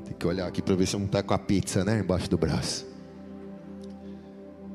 [0.04, 2.00] Tem que olhar aqui para ver se não está com a pizza, né?
[2.00, 2.92] Embaixo do braço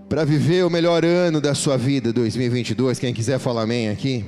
[0.09, 2.97] para viver o melhor ano da sua vida, 2022.
[2.97, 4.25] Quem quiser falar amém aqui.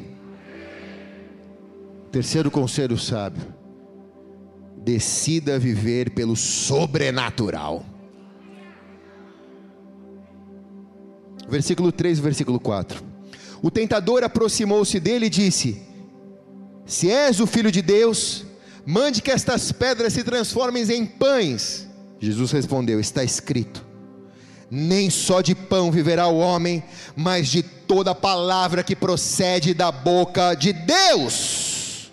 [2.12, 3.42] Terceiro conselho sábio:
[4.78, 7.86] decida viver pelo sobrenatural.
[11.48, 13.09] Versículo 3, versículo 4.
[13.62, 15.82] O tentador aproximou-se dele e disse:
[16.86, 18.46] Se és o filho de Deus,
[18.86, 21.88] mande que estas pedras se transformem em pães.
[22.20, 23.90] Jesus respondeu: Está escrito
[24.70, 26.84] nem só de pão viverá o homem,
[27.16, 32.12] mas de toda palavra que procede da boca de Deus.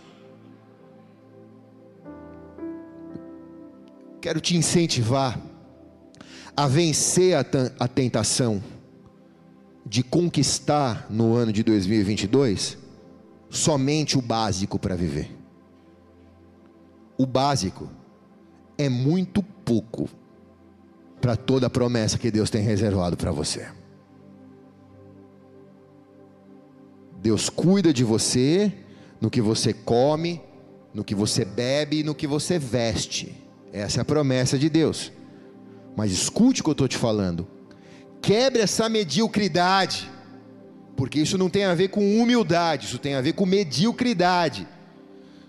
[4.20, 5.38] Quero te incentivar
[6.56, 7.44] a vencer a,
[7.78, 8.62] a tentação
[9.88, 12.76] de conquistar no ano de 2022
[13.48, 15.30] somente o básico para viver.
[17.16, 17.88] O básico
[18.76, 20.08] é muito pouco
[21.20, 23.68] para toda a promessa que Deus tem reservado para você.
[27.22, 28.72] Deus cuida de você
[29.20, 30.42] no que você come,
[30.92, 33.34] no que você bebe e no que você veste.
[33.72, 35.12] Essa é a promessa de Deus.
[35.96, 37.55] Mas escute o que eu estou te falando.
[38.26, 40.10] Quebre essa mediocridade,
[40.96, 44.66] porque isso não tem a ver com humildade, isso tem a ver com mediocridade.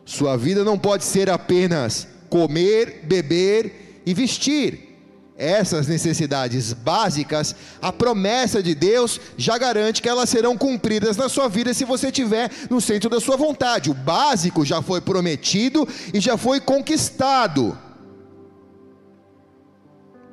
[0.06, 4.96] Sua vida não pode ser apenas comer, beber e vestir
[5.36, 11.50] essas necessidades básicas, a promessa de Deus já garante que elas serão cumpridas na sua
[11.50, 13.90] vida se você estiver no centro da sua vontade.
[13.90, 17.76] O básico já foi prometido e já foi conquistado.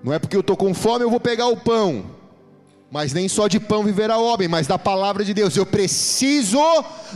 [0.02, 2.13] Não é porque eu estou com fome eu vou pegar o pão.
[2.94, 5.57] Mas nem só de pão viverá o homem, mas da palavra de Deus.
[5.57, 6.61] Eu preciso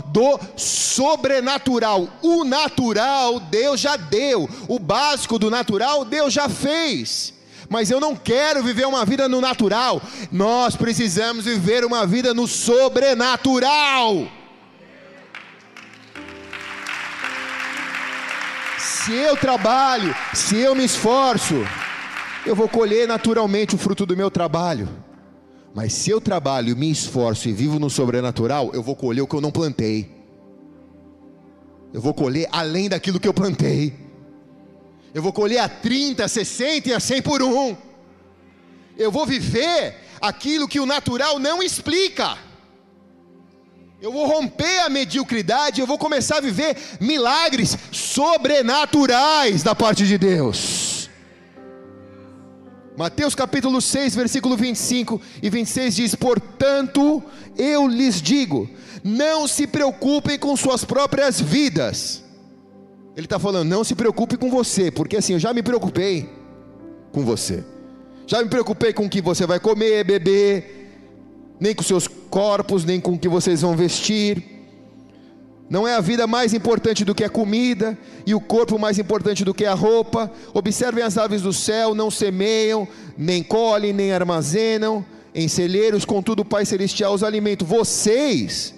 [0.07, 2.09] do sobrenatural.
[2.21, 4.51] O natural Deus já deu.
[4.67, 7.33] O básico do natural Deus já fez
[7.71, 10.03] Mas eu não quero viver uma vida no natural.
[10.33, 14.27] Nós precisamos viver uma vida no sobrenatural.
[18.79, 21.55] Se eu trabalho, se eu me esforço,
[22.45, 25.07] eu vou colher naturalmente o fruto do meu trabalho.
[25.79, 29.37] Mas se eu trabalho, me esforço e vivo no sobrenatural, eu vou colher o que
[29.37, 30.11] eu não plantei.
[31.95, 33.95] Eu vou colher além daquilo que eu plantei.
[35.15, 37.77] Eu vou colher a 30, a 60 e a 100 por um.
[38.97, 42.37] Eu vou viver aquilo que o natural não explica.
[44.03, 50.19] Eu vou romper a mediocridade, eu vou começar a viver milagres sobrenaturais da parte de
[50.19, 50.88] Deus.
[52.99, 57.23] Mateus capítulo 6, versículo 25 e 26 diz: Portanto,
[57.57, 58.69] eu lhes digo,
[59.05, 62.25] não se preocupem com suas próprias vidas.
[63.17, 66.29] Ele está falando, não se preocupe com você, porque assim, eu já me preocupei
[67.13, 67.63] com você.
[68.27, 70.91] Já me preocupei com o que você vai comer, beber,
[71.61, 74.58] nem com seus corpos, nem com o que vocês vão vestir.
[75.69, 79.45] Não é a vida mais importante do que a comida, e o corpo mais importante
[79.45, 80.31] do que a roupa.
[80.55, 85.05] Observem as aves do céu, não semeiam, nem colhem, nem armazenam
[85.35, 87.65] em celeiros, contudo o Pai Celestial os alimenta.
[87.65, 88.75] Vocês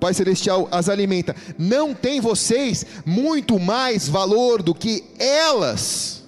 [0.00, 1.36] Pai Celestial as alimenta.
[1.58, 6.24] Não tem vocês muito mais valor do que elas.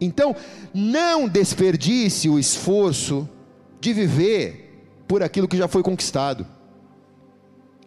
[0.00, 0.34] Então,
[0.72, 3.28] não desperdice o esforço
[3.78, 6.46] de viver por aquilo que já foi conquistado.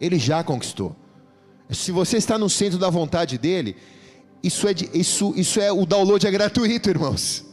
[0.01, 0.95] Ele já conquistou.
[1.69, 3.77] Se você está no centro da vontade dele,
[4.43, 7.45] isso é, isso, isso é o download é gratuito, irmãos.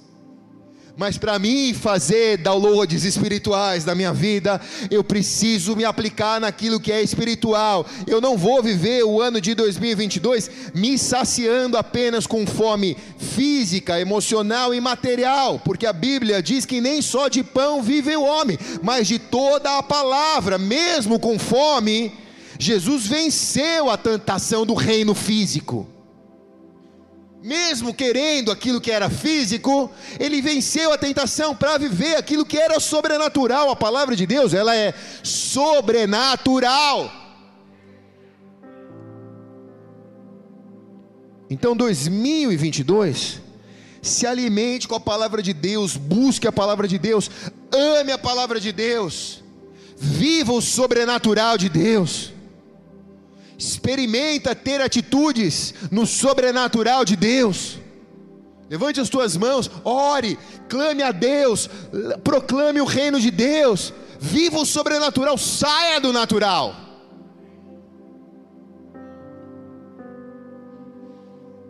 [0.99, 6.91] Mas para mim fazer downloads espirituais da minha vida, eu preciso me aplicar naquilo que
[6.91, 7.87] é espiritual.
[8.05, 14.75] Eu não vou viver o ano de 2022 me saciando apenas com fome física, emocional
[14.75, 19.07] e material, porque a Bíblia diz que nem só de pão vive o homem, mas
[19.07, 22.13] de toda a palavra, mesmo com fome.
[22.59, 25.87] Jesus venceu a tentação do reino físico
[27.43, 32.81] mesmo querendo aquilo que era físico, ele venceu a tentação para viver aquilo que era
[32.81, 33.71] sobrenatural.
[33.71, 34.93] A palavra de Deus, ela é
[35.23, 37.11] sobrenatural.
[41.49, 43.41] Então, 2022,
[44.03, 47.31] se alimente com a palavra de Deus, busque a palavra de Deus,
[47.73, 49.43] ame a palavra de Deus,
[49.97, 52.33] viva o sobrenatural de Deus
[53.59, 57.81] experimenta ter atitudes no sobrenatural de Deus.
[58.71, 61.69] Levante as tuas mãos, ore, clame a Deus,
[62.23, 66.77] proclame o reino de Deus, viva o sobrenatural, saia do natural.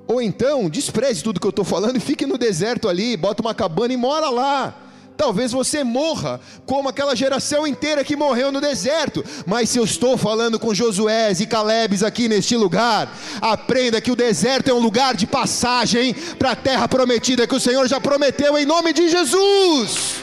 [0.07, 3.55] Ou então, despreze tudo que eu estou falando e fique no deserto ali, bota uma
[3.55, 4.88] cabana e mora lá.
[5.19, 9.25] Talvez você morra, como aquela geração inteira que morreu no deserto.
[9.45, 14.17] Mas se eu estou falando com Josué e Calebes aqui neste lugar, aprenda que o
[14.17, 18.57] deserto é um lugar de passagem para a terra prometida que o Senhor já prometeu
[18.57, 20.23] em nome de Jesus.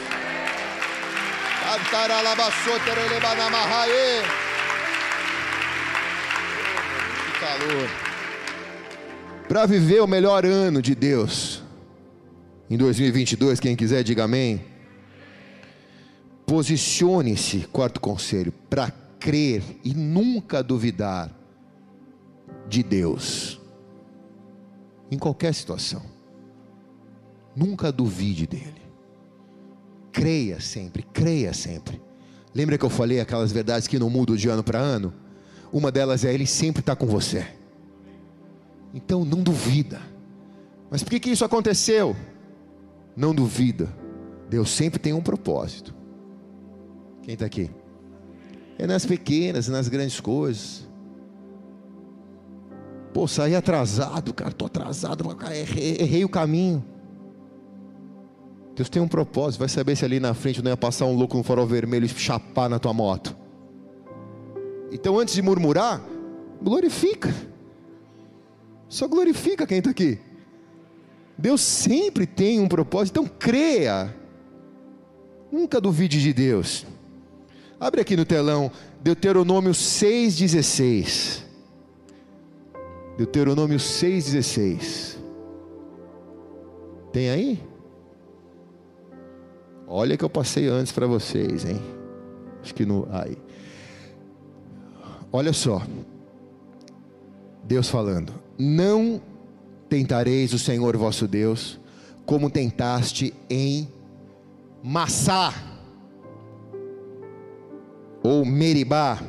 [7.26, 7.90] Que calor.
[9.46, 11.62] Para viver o melhor ano de Deus
[12.70, 14.75] em 2022, quem quiser diga amém.
[16.46, 21.30] Posicione-se, quarto conselho, para crer e nunca duvidar
[22.68, 23.60] de Deus,
[25.10, 26.02] em qualquer situação.
[27.54, 28.82] Nunca duvide dele.
[30.12, 32.00] Creia sempre, creia sempre.
[32.54, 35.12] Lembra que eu falei aquelas verdades que não mudam de ano para ano?
[35.72, 37.46] Uma delas é ele sempre está com você.
[38.94, 40.00] Então não duvida.
[40.90, 42.14] Mas por que, que isso aconteceu?
[43.16, 43.92] Não duvida.
[44.48, 45.95] Deus sempre tem um propósito.
[47.26, 47.68] Quem está aqui?
[48.78, 50.86] É nas pequenas, nas grandes coisas.
[53.12, 56.84] Pô, saí atrasado, cara, estou atrasado, errei, errei o caminho.
[58.76, 61.36] Deus tem um propósito, vai saber se ali na frente não ia passar um louco
[61.36, 63.36] no farol vermelho e chapar na tua moto.
[64.92, 66.00] Então, antes de murmurar,
[66.62, 67.34] glorifica.
[68.88, 70.20] Só glorifica quem está aqui.
[71.36, 74.14] Deus sempre tem um propósito, então creia.
[75.50, 76.86] Nunca duvide de Deus.
[77.78, 78.70] Abre aqui no telão,
[79.02, 81.42] Deuteronômio 6,16.
[83.18, 85.16] Deuteronômio 6,16.
[87.12, 87.62] Tem aí?
[89.86, 91.80] Olha que eu passei antes para vocês, hein?
[92.62, 93.06] Acho que no.
[93.10, 93.36] Aí.
[95.30, 95.82] Olha só.
[97.62, 99.20] Deus falando: Não
[99.88, 101.78] tentareis o Senhor vosso Deus
[102.24, 103.88] como tentaste em
[104.82, 105.75] Massá
[108.26, 109.22] ou Meribá.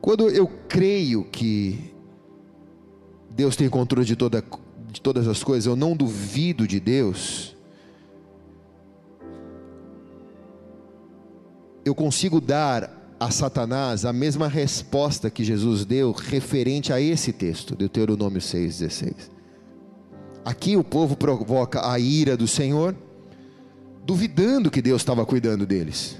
[0.00, 1.92] Quando eu creio que
[3.30, 4.42] Deus tem controle de, toda,
[4.90, 7.54] de todas as coisas, eu não duvido de Deus.
[11.84, 12.90] Eu consigo dar
[13.20, 19.30] a Satanás a mesma resposta que Jesus deu referente a esse texto, Deuteronômio 6,16.
[20.44, 22.96] Aqui o povo provoca a ira do Senhor,
[24.08, 26.16] duvidando que Deus estava cuidando deles.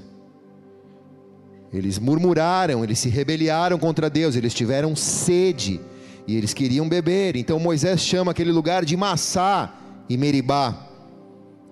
[1.73, 5.81] Eles murmuraram, eles se rebeliaram contra Deus, eles tiveram sede
[6.27, 7.35] e eles queriam beber.
[7.35, 9.73] Então Moisés chama aquele lugar de Massá
[10.07, 10.87] e Meribá.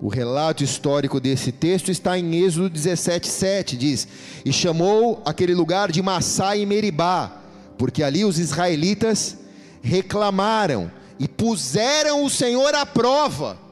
[0.00, 4.08] O relato histórico desse texto está em Êxodo 17:7, diz:
[4.44, 7.42] "E chamou aquele lugar de Massá e Meribá,
[7.78, 9.38] porque ali os israelitas
[9.80, 13.67] reclamaram e puseram o Senhor à prova."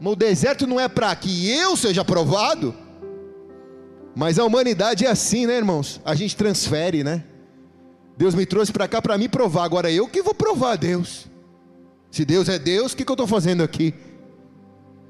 [0.00, 2.74] O deserto não é para que eu seja provado,
[4.14, 6.00] mas a humanidade é assim, né, irmãos?
[6.04, 7.24] A gente transfere, né?
[8.16, 11.26] Deus me trouxe para cá para me provar, agora eu que vou provar a Deus.
[12.10, 13.94] Se Deus é Deus, o que, que eu estou fazendo aqui?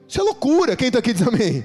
[0.08, 0.74] Isso é loucura.
[0.74, 1.64] Quem está aqui diz amém.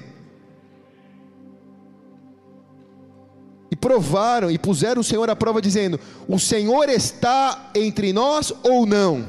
[3.71, 8.85] E provaram e puseram o Senhor à prova, dizendo: O Senhor está entre nós ou
[8.85, 9.25] não?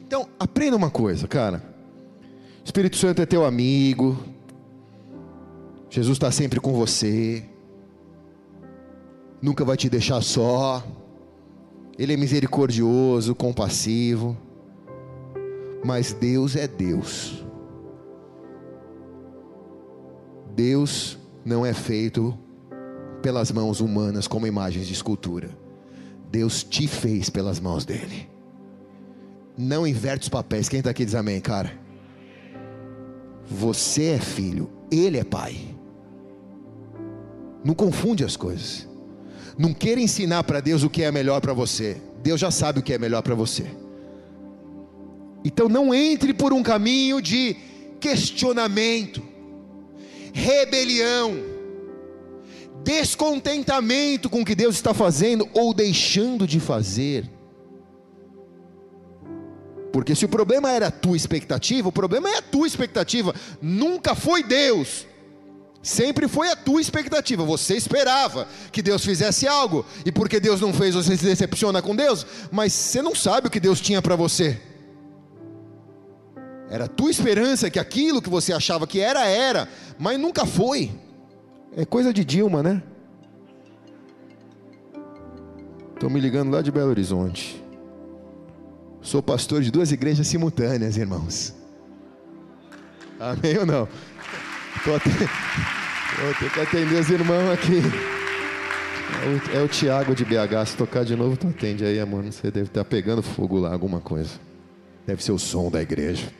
[0.00, 1.73] Então, aprenda uma coisa, cara.
[2.64, 4.18] Espírito Santo é teu amigo.
[5.90, 7.44] Jesus está sempre com você.
[9.40, 10.82] Nunca vai te deixar só.
[11.98, 14.36] Ele é misericordioso, compassivo.
[15.84, 17.44] Mas Deus é Deus.
[20.56, 22.36] Deus não é feito
[23.20, 25.50] pelas mãos humanas como imagens de escultura.
[26.30, 28.28] Deus te fez pelas mãos dele.
[29.56, 30.68] Não inverte os papéis.
[30.68, 31.83] Quem está aqui diz amém, cara?
[33.46, 35.56] Você é filho, ele é pai.
[37.64, 38.88] Não confunde as coisas.
[39.56, 41.96] Não queira ensinar para Deus o que é melhor para você.
[42.22, 43.66] Deus já sabe o que é melhor para você.
[45.44, 47.56] Então não entre por um caminho de
[48.00, 49.22] questionamento
[50.32, 51.36] rebelião,
[52.82, 57.30] descontentamento com o que Deus está fazendo ou deixando de fazer.
[59.94, 63.32] Porque se o problema era a tua expectativa, o problema é a tua expectativa,
[63.62, 65.06] nunca foi Deus.
[65.80, 67.44] Sempre foi a tua expectativa.
[67.44, 71.94] Você esperava que Deus fizesse algo, e porque Deus não fez, você se decepciona com
[71.94, 74.60] Deus, mas você não sabe o que Deus tinha para você.
[76.68, 80.90] Era a tua esperança que aquilo que você achava que era, era, mas nunca foi.
[81.76, 82.82] É coisa de Dilma, né?
[85.92, 87.63] Estão me ligando lá de Belo Horizonte.
[89.04, 91.54] Sou pastor de duas igrejas simultâneas, irmãos.
[93.20, 93.86] Amém ou não?
[94.86, 97.82] Vou ter que atender os irmãos aqui.
[99.22, 100.68] É o, é o Tiago de BH.
[100.68, 102.24] Se tocar de novo, tu atende aí, amor.
[102.24, 104.40] Você deve estar pegando fogo lá, alguma coisa.
[105.06, 106.32] Deve ser o som da igreja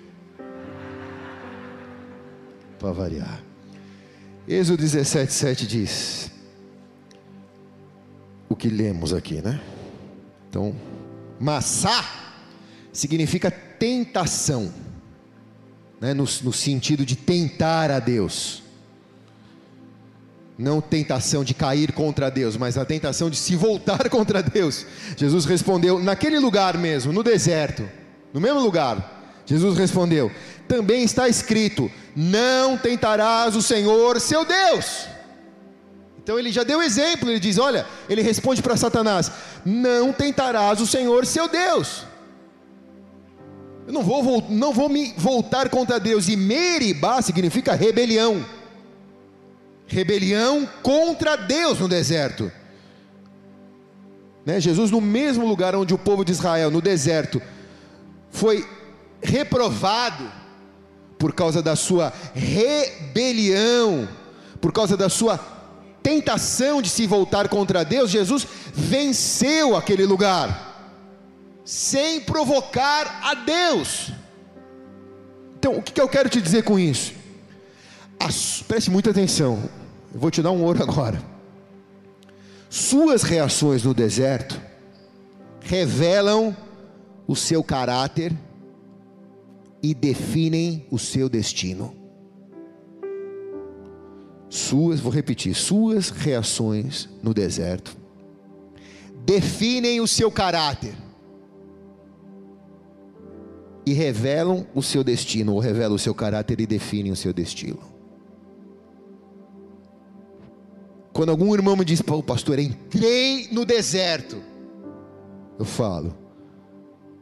[2.78, 3.42] para variar.
[4.48, 6.30] Êxodo 17, 7 diz
[8.48, 9.60] o que lemos aqui, né?
[10.48, 10.74] Então,
[11.38, 12.23] massá
[12.94, 14.72] significa tentação,
[16.00, 16.14] né?
[16.14, 18.62] no, no sentido de tentar a Deus.
[20.56, 24.86] Não tentação de cair contra Deus, mas a tentação de se voltar contra Deus.
[25.16, 27.86] Jesus respondeu, naquele lugar mesmo, no deserto,
[28.32, 30.30] no mesmo lugar, Jesus respondeu:
[30.68, 35.06] também está escrito: não tentarás o Senhor seu Deus.
[36.22, 39.30] Então ele já deu exemplo, ele diz: olha, ele responde para Satanás:
[39.64, 42.06] não tentarás o Senhor seu Deus.
[43.86, 46.28] Eu não vou, não vou me voltar contra Deus.
[46.28, 48.44] E Meribá significa rebelião.
[49.86, 52.50] Rebelião contra Deus no deserto.
[54.44, 54.60] Né?
[54.60, 57.40] Jesus, no mesmo lugar onde o povo de Israel, no deserto,
[58.30, 58.66] foi
[59.22, 60.30] reprovado
[61.18, 64.08] por causa da sua rebelião,
[64.60, 65.38] por causa da sua
[66.02, 70.73] tentação de se voltar contra Deus, Jesus venceu aquele lugar,
[71.64, 74.10] sem provocar a Deus.
[75.56, 77.14] Então, o que eu quero te dizer com isso?
[78.20, 79.62] As, preste muita atenção,
[80.12, 81.22] eu vou te dar um ouro agora.
[82.68, 84.60] Suas reações no deserto
[85.60, 86.54] revelam
[87.26, 88.32] o seu caráter
[89.82, 91.94] e definem o seu destino.
[94.48, 97.96] Suas, vou repetir, suas reações no deserto
[99.24, 100.94] definem o seu caráter
[103.86, 107.78] e revelam o seu destino, ou revelam o seu caráter e definem o seu destino.
[111.12, 114.42] Quando algum irmão me diz, pô, pastor, entrei no deserto,
[115.58, 116.12] eu falo,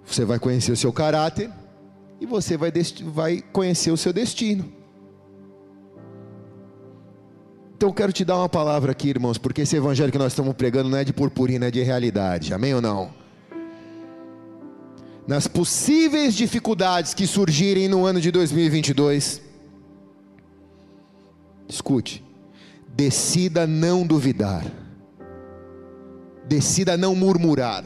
[0.05, 1.51] você vai conhecer o seu caráter
[2.21, 2.73] e você vai,
[3.07, 4.73] vai conhecer o seu destino.
[7.77, 10.55] Então eu quero te dar uma palavra aqui, irmãos, porque esse evangelho que nós estamos
[10.55, 12.55] pregando não é de purpurina, é de realidade.
[12.55, 13.22] Amém ou não?
[15.27, 19.41] Nas possíveis dificuldades que surgirem no ano de 2022,
[21.69, 22.25] escute,
[22.89, 24.65] decida não duvidar,
[26.49, 27.85] decida não murmurar,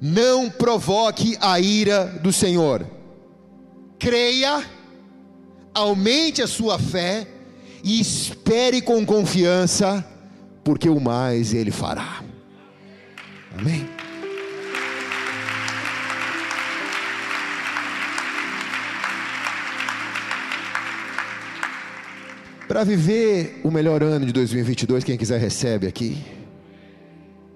[0.00, 2.86] não provoque a ira do Senhor,
[3.98, 4.64] creia,
[5.74, 7.26] aumente a sua fé
[7.82, 10.04] e espere com confiança,
[10.62, 12.22] porque o mais Ele fará.
[13.58, 13.97] Amém.
[22.68, 26.22] Para viver o melhor ano de 2022, quem quiser recebe aqui.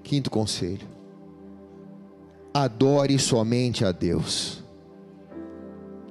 [0.03, 0.89] Quinto conselho:
[2.55, 4.65] adore somente a Deus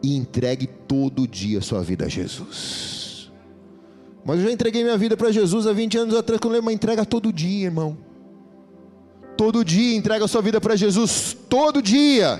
[0.04, 3.32] e entregue todo dia sua vida a Jesus.
[4.24, 6.72] Mas eu já entreguei minha vida para Jesus há 20 anos atrás, quando eu uma
[6.72, 7.98] entrega todo dia, irmão.
[9.36, 12.40] Todo dia entrega a sua vida para Jesus, todo dia.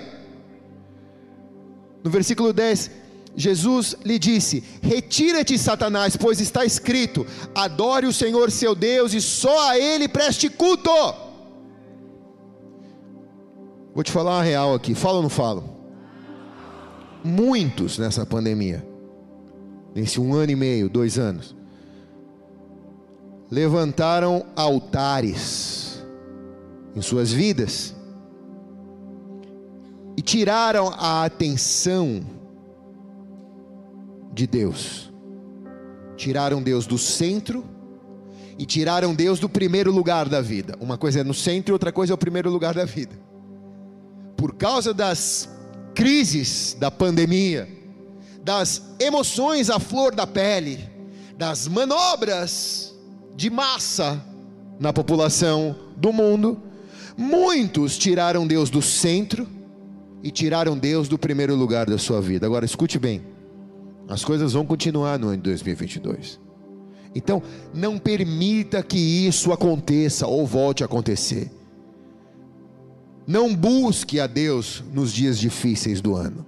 [2.04, 2.92] No versículo 10,
[3.36, 7.26] Jesus lhe disse: Retira-te, Satanás, pois está escrito:
[7.56, 10.92] Adore o Senhor seu Deus e só a Ele preste culto.
[13.94, 15.70] Vou te falar uma real aqui, falo ou não falo?
[17.24, 18.86] Muitos nessa pandemia,
[19.94, 21.56] nesse um ano e meio, dois anos,
[23.50, 26.02] levantaram altares
[26.96, 27.96] em suas vidas
[30.18, 32.22] e tiraram a atenção
[34.32, 35.12] de Deus.
[36.16, 37.66] Tiraram Deus do centro
[38.58, 40.76] e tiraram Deus do primeiro lugar da vida.
[40.80, 43.20] Uma coisa é no centro e outra coisa é o primeiro lugar da vida.
[44.38, 45.50] Por causa das
[45.94, 47.68] crises da pandemia,
[48.44, 50.80] das emoções à flor da pele,
[51.38, 52.94] das manobras
[53.36, 54.24] de massa
[54.80, 56.62] na população do mundo,
[57.18, 59.48] muitos tiraram Deus do centro
[60.24, 62.46] e tiraram Deus do primeiro lugar da sua vida.
[62.46, 63.22] Agora escute bem,
[64.14, 66.40] as coisas vão continuar no ano de 2022.
[67.14, 67.42] Então,
[67.74, 71.52] não permita que isso aconteça ou volte a acontecer.
[73.28, 76.46] Não busque a Deus nos dias difíceis do ano.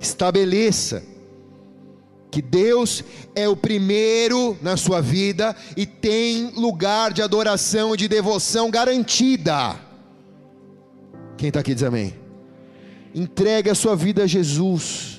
[0.00, 1.02] Estabeleça
[2.30, 3.02] que Deus
[3.34, 9.76] é o primeiro na sua vida e tem lugar de adoração e de devoção garantida.
[11.36, 12.14] Quem está aqui diz amém.
[13.14, 15.17] Entregue a sua vida a Jesus,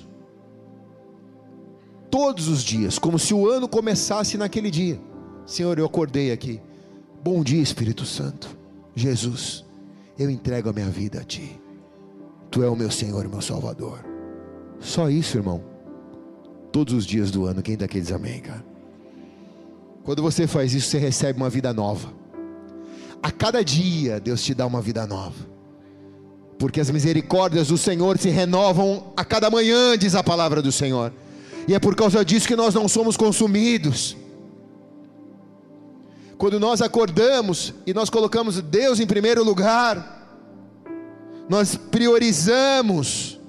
[2.10, 5.00] todos os dias, como se o ano começasse naquele dia.
[5.46, 6.62] Senhor, eu acordei aqui.
[7.24, 8.58] Bom dia, Espírito Santo.
[8.96, 9.66] Jesus,
[10.18, 11.60] eu entrego a minha vida a Ti.
[12.52, 14.00] Tu é o meu Senhor e meu Salvador.
[14.80, 15.70] Só isso, irmão
[16.72, 17.62] todos os dias do ano.
[17.62, 18.64] Quem daqui diz amém, cara?
[20.04, 22.12] Quando você faz isso, você recebe uma vida nova.
[23.22, 25.48] A cada dia, Deus te dá uma vida nova.
[26.58, 31.14] Porque as misericórdias do Senhor se renovam a cada manhã, diz a palavra do Senhor.
[31.70, 34.18] E é por causa disso que nós não somos consumidos.
[36.36, 40.42] Quando nós acordamos e nós colocamos Deus em primeiro lugar,
[41.48, 43.40] nós priorizamos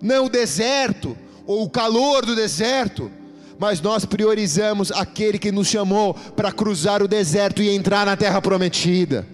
[0.00, 1.14] não o deserto,
[1.44, 3.10] ou o calor do deserto,
[3.58, 8.40] mas nós priorizamos aquele que nos chamou para cruzar o deserto e entrar na terra
[8.40, 9.26] prometida.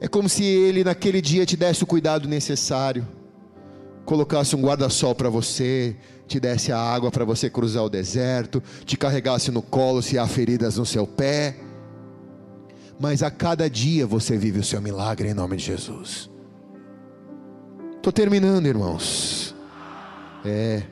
[0.00, 3.06] É como se ele naquele dia te desse o cuidado necessário,
[4.08, 5.94] colocasse um guarda-sol para você,
[6.26, 10.26] te desse a água para você cruzar o deserto, te carregasse no colo se há
[10.26, 11.54] feridas no seu pé.
[12.98, 16.30] Mas a cada dia você vive o seu milagre em nome de Jesus.
[17.96, 19.54] Estou terminando, irmãos.
[20.42, 20.84] É.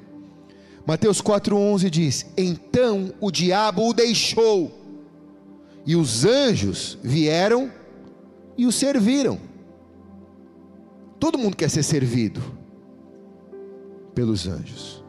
[0.87, 4.71] Mateus 4,11 diz: Então o diabo o deixou,
[5.87, 7.73] e os anjos vieram
[8.59, 9.41] e o serviram.
[11.19, 12.56] Todo mundo quer ser servido
[14.17, 15.05] pelos anjos.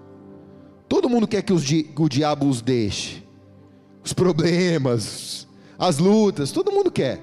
[0.90, 1.64] Todo mundo quer que os,
[1.98, 3.24] o diabo os deixe.
[4.04, 5.48] Os problemas,
[5.80, 7.22] as lutas, todo mundo quer.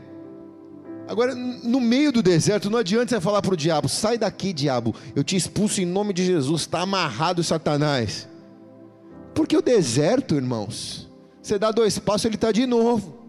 [1.07, 4.95] Agora, no meio do deserto, não adianta você falar para o diabo: sai daqui, diabo,
[5.15, 8.27] eu te expulso em nome de Jesus, está amarrado Satanás.
[9.35, 11.11] Porque o deserto, irmãos,
[11.43, 13.23] você dá dois passos, ele está de novo.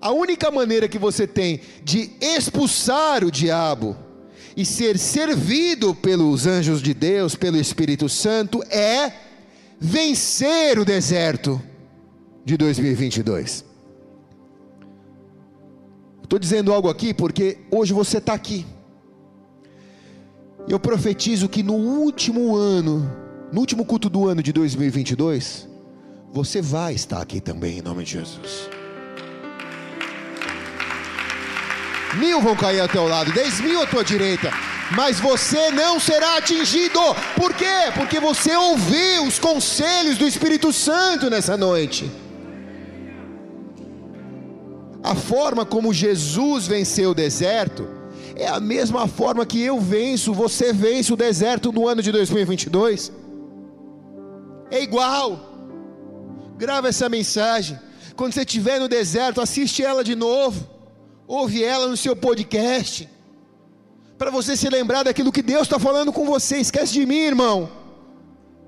[0.00, 3.96] A única maneira que você tem de expulsar o diabo
[4.56, 9.12] e ser servido pelos anjos de Deus, pelo Espírito Santo, é
[9.78, 11.60] vencer o deserto
[12.44, 13.64] de 2022.
[16.22, 18.64] Estou dizendo algo aqui porque hoje você está aqui.
[20.68, 23.10] Eu profetizo que no último ano,
[23.52, 25.68] no último culto do ano de 2022,
[26.32, 28.70] você vai estar aqui também, em nome de Jesus.
[32.14, 34.50] Mil vão cair ao teu lado, dez mil à tua direita,
[34.94, 37.00] mas você não será atingido.
[37.36, 37.90] Por quê?
[37.94, 42.10] Porque você ouviu os conselhos do Espírito Santo nessa noite.
[45.02, 47.88] A forma como Jesus venceu o deserto
[48.36, 53.12] é a mesma forma que eu venço, você vence o deserto no ano de 2022.
[54.70, 55.50] É igual.
[56.56, 57.78] Grava essa mensagem.
[58.16, 60.66] Quando você estiver no deserto, assiste ela de novo.
[61.32, 63.08] Ouve ela no seu podcast.
[64.18, 66.58] Para você se lembrar daquilo que Deus está falando com você.
[66.58, 67.70] Esquece de mim, irmão.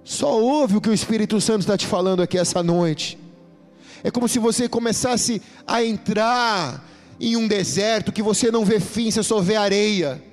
[0.03, 3.19] Só ouve o que o Espírito Santo está te falando aqui essa noite.
[4.03, 6.89] É como se você começasse a entrar
[7.21, 10.25] em um deserto que você não vê fim, você só vê areia.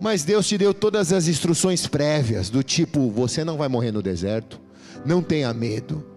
[0.00, 4.02] Mas Deus te deu todas as instruções prévias, do tipo: você não vai morrer no
[4.02, 4.60] deserto,
[5.06, 6.13] não tenha medo.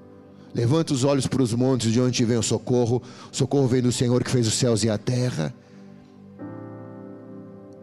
[0.57, 2.99] Levanta os olhos para os montes de onde vem o socorro.
[3.31, 5.53] O socorro vem do Senhor que fez os céus e a terra.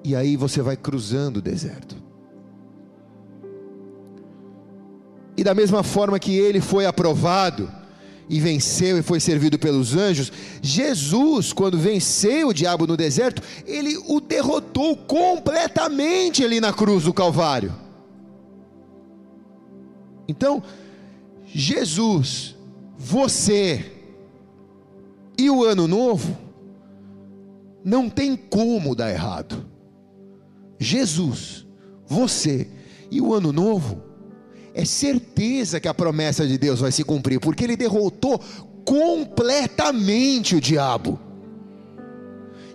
[0.02, 1.94] E aí você vai cruzando o deserto.
[5.36, 7.70] E da mesma forma que ele foi aprovado,
[8.28, 13.96] e venceu e foi servido pelos anjos, Jesus, quando venceu o diabo no deserto, ele
[14.08, 17.72] o derrotou completamente ali na cruz do Calvário.
[20.26, 20.62] Então,
[21.46, 22.56] Jesus,
[23.04, 23.84] você
[25.36, 26.34] e o ano novo,
[27.84, 29.68] não tem como dar errado.
[30.78, 31.66] Jesus,
[32.06, 32.66] você
[33.10, 34.02] e o ano novo,
[34.72, 38.40] é certeza que a promessa de Deus vai se cumprir, porque ele derrotou
[38.86, 41.20] completamente o diabo.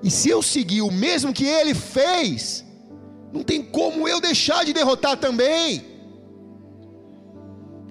[0.04, 2.64] E se eu seguir o mesmo que ele fez,
[3.34, 5.84] não tem como eu deixar de derrotar também.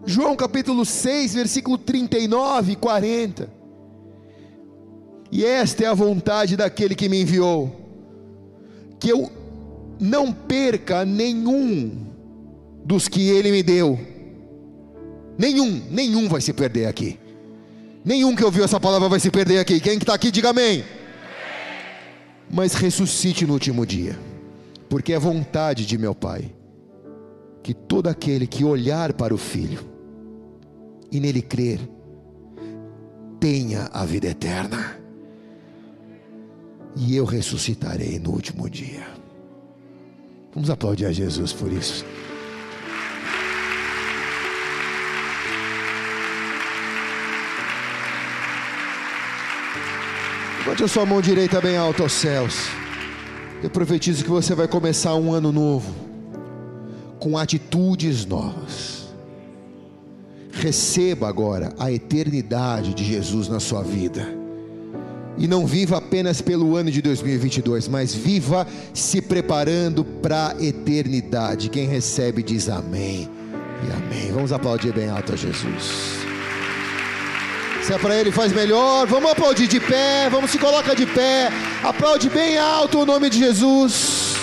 [0.08, 3.50] João capítulo 6, versículo 39 e 40.
[5.30, 7.70] E esta é a vontade daquele que me enviou,
[8.98, 9.30] que eu
[10.00, 12.06] não perca nenhum
[12.82, 14.00] dos que ele me deu.
[15.36, 17.18] Nenhum, nenhum vai se perder aqui.
[18.02, 19.78] Nenhum que ouviu essa palavra vai se perder aqui.
[19.78, 20.86] Quem está aqui, diga amém.
[22.50, 24.18] Mas ressuscite no último dia,
[24.88, 26.50] porque é vontade de meu Pai
[27.62, 29.97] que todo aquele que olhar para o Filho
[31.10, 31.80] e nele crer,
[33.40, 34.98] tenha a vida eterna,
[36.96, 39.06] e eu ressuscitarei no último dia.
[40.54, 42.04] Vamos aplaudir a Jesus por isso.
[50.78, 52.68] Levante a sua mão direita bem alta aos céus.
[53.62, 55.94] Eu profetizo que você vai começar um ano novo,
[57.18, 58.97] com atitudes novas.
[60.58, 64.26] Receba agora a eternidade de Jesus na sua vida.
[65.36, 71.68] E não viva apenas pelo ano de 2022, mas viva se preparando para a eternidade.
[71.68, 73.30] Quem recebe diz amém
[73.86, 74.32] e amém.
[74.32, 76.26] Vamos aplaudir bem alto a Jesus.
[77.84, 79.06] Se é para ele, faz melhor.
[79.06, 80.28] Vamos aplaudir de pé.
[80.28, 81.52] Vamos se colocar de pé.
[81.84, 84.37] Aplaude bem alto o nome de Jesus.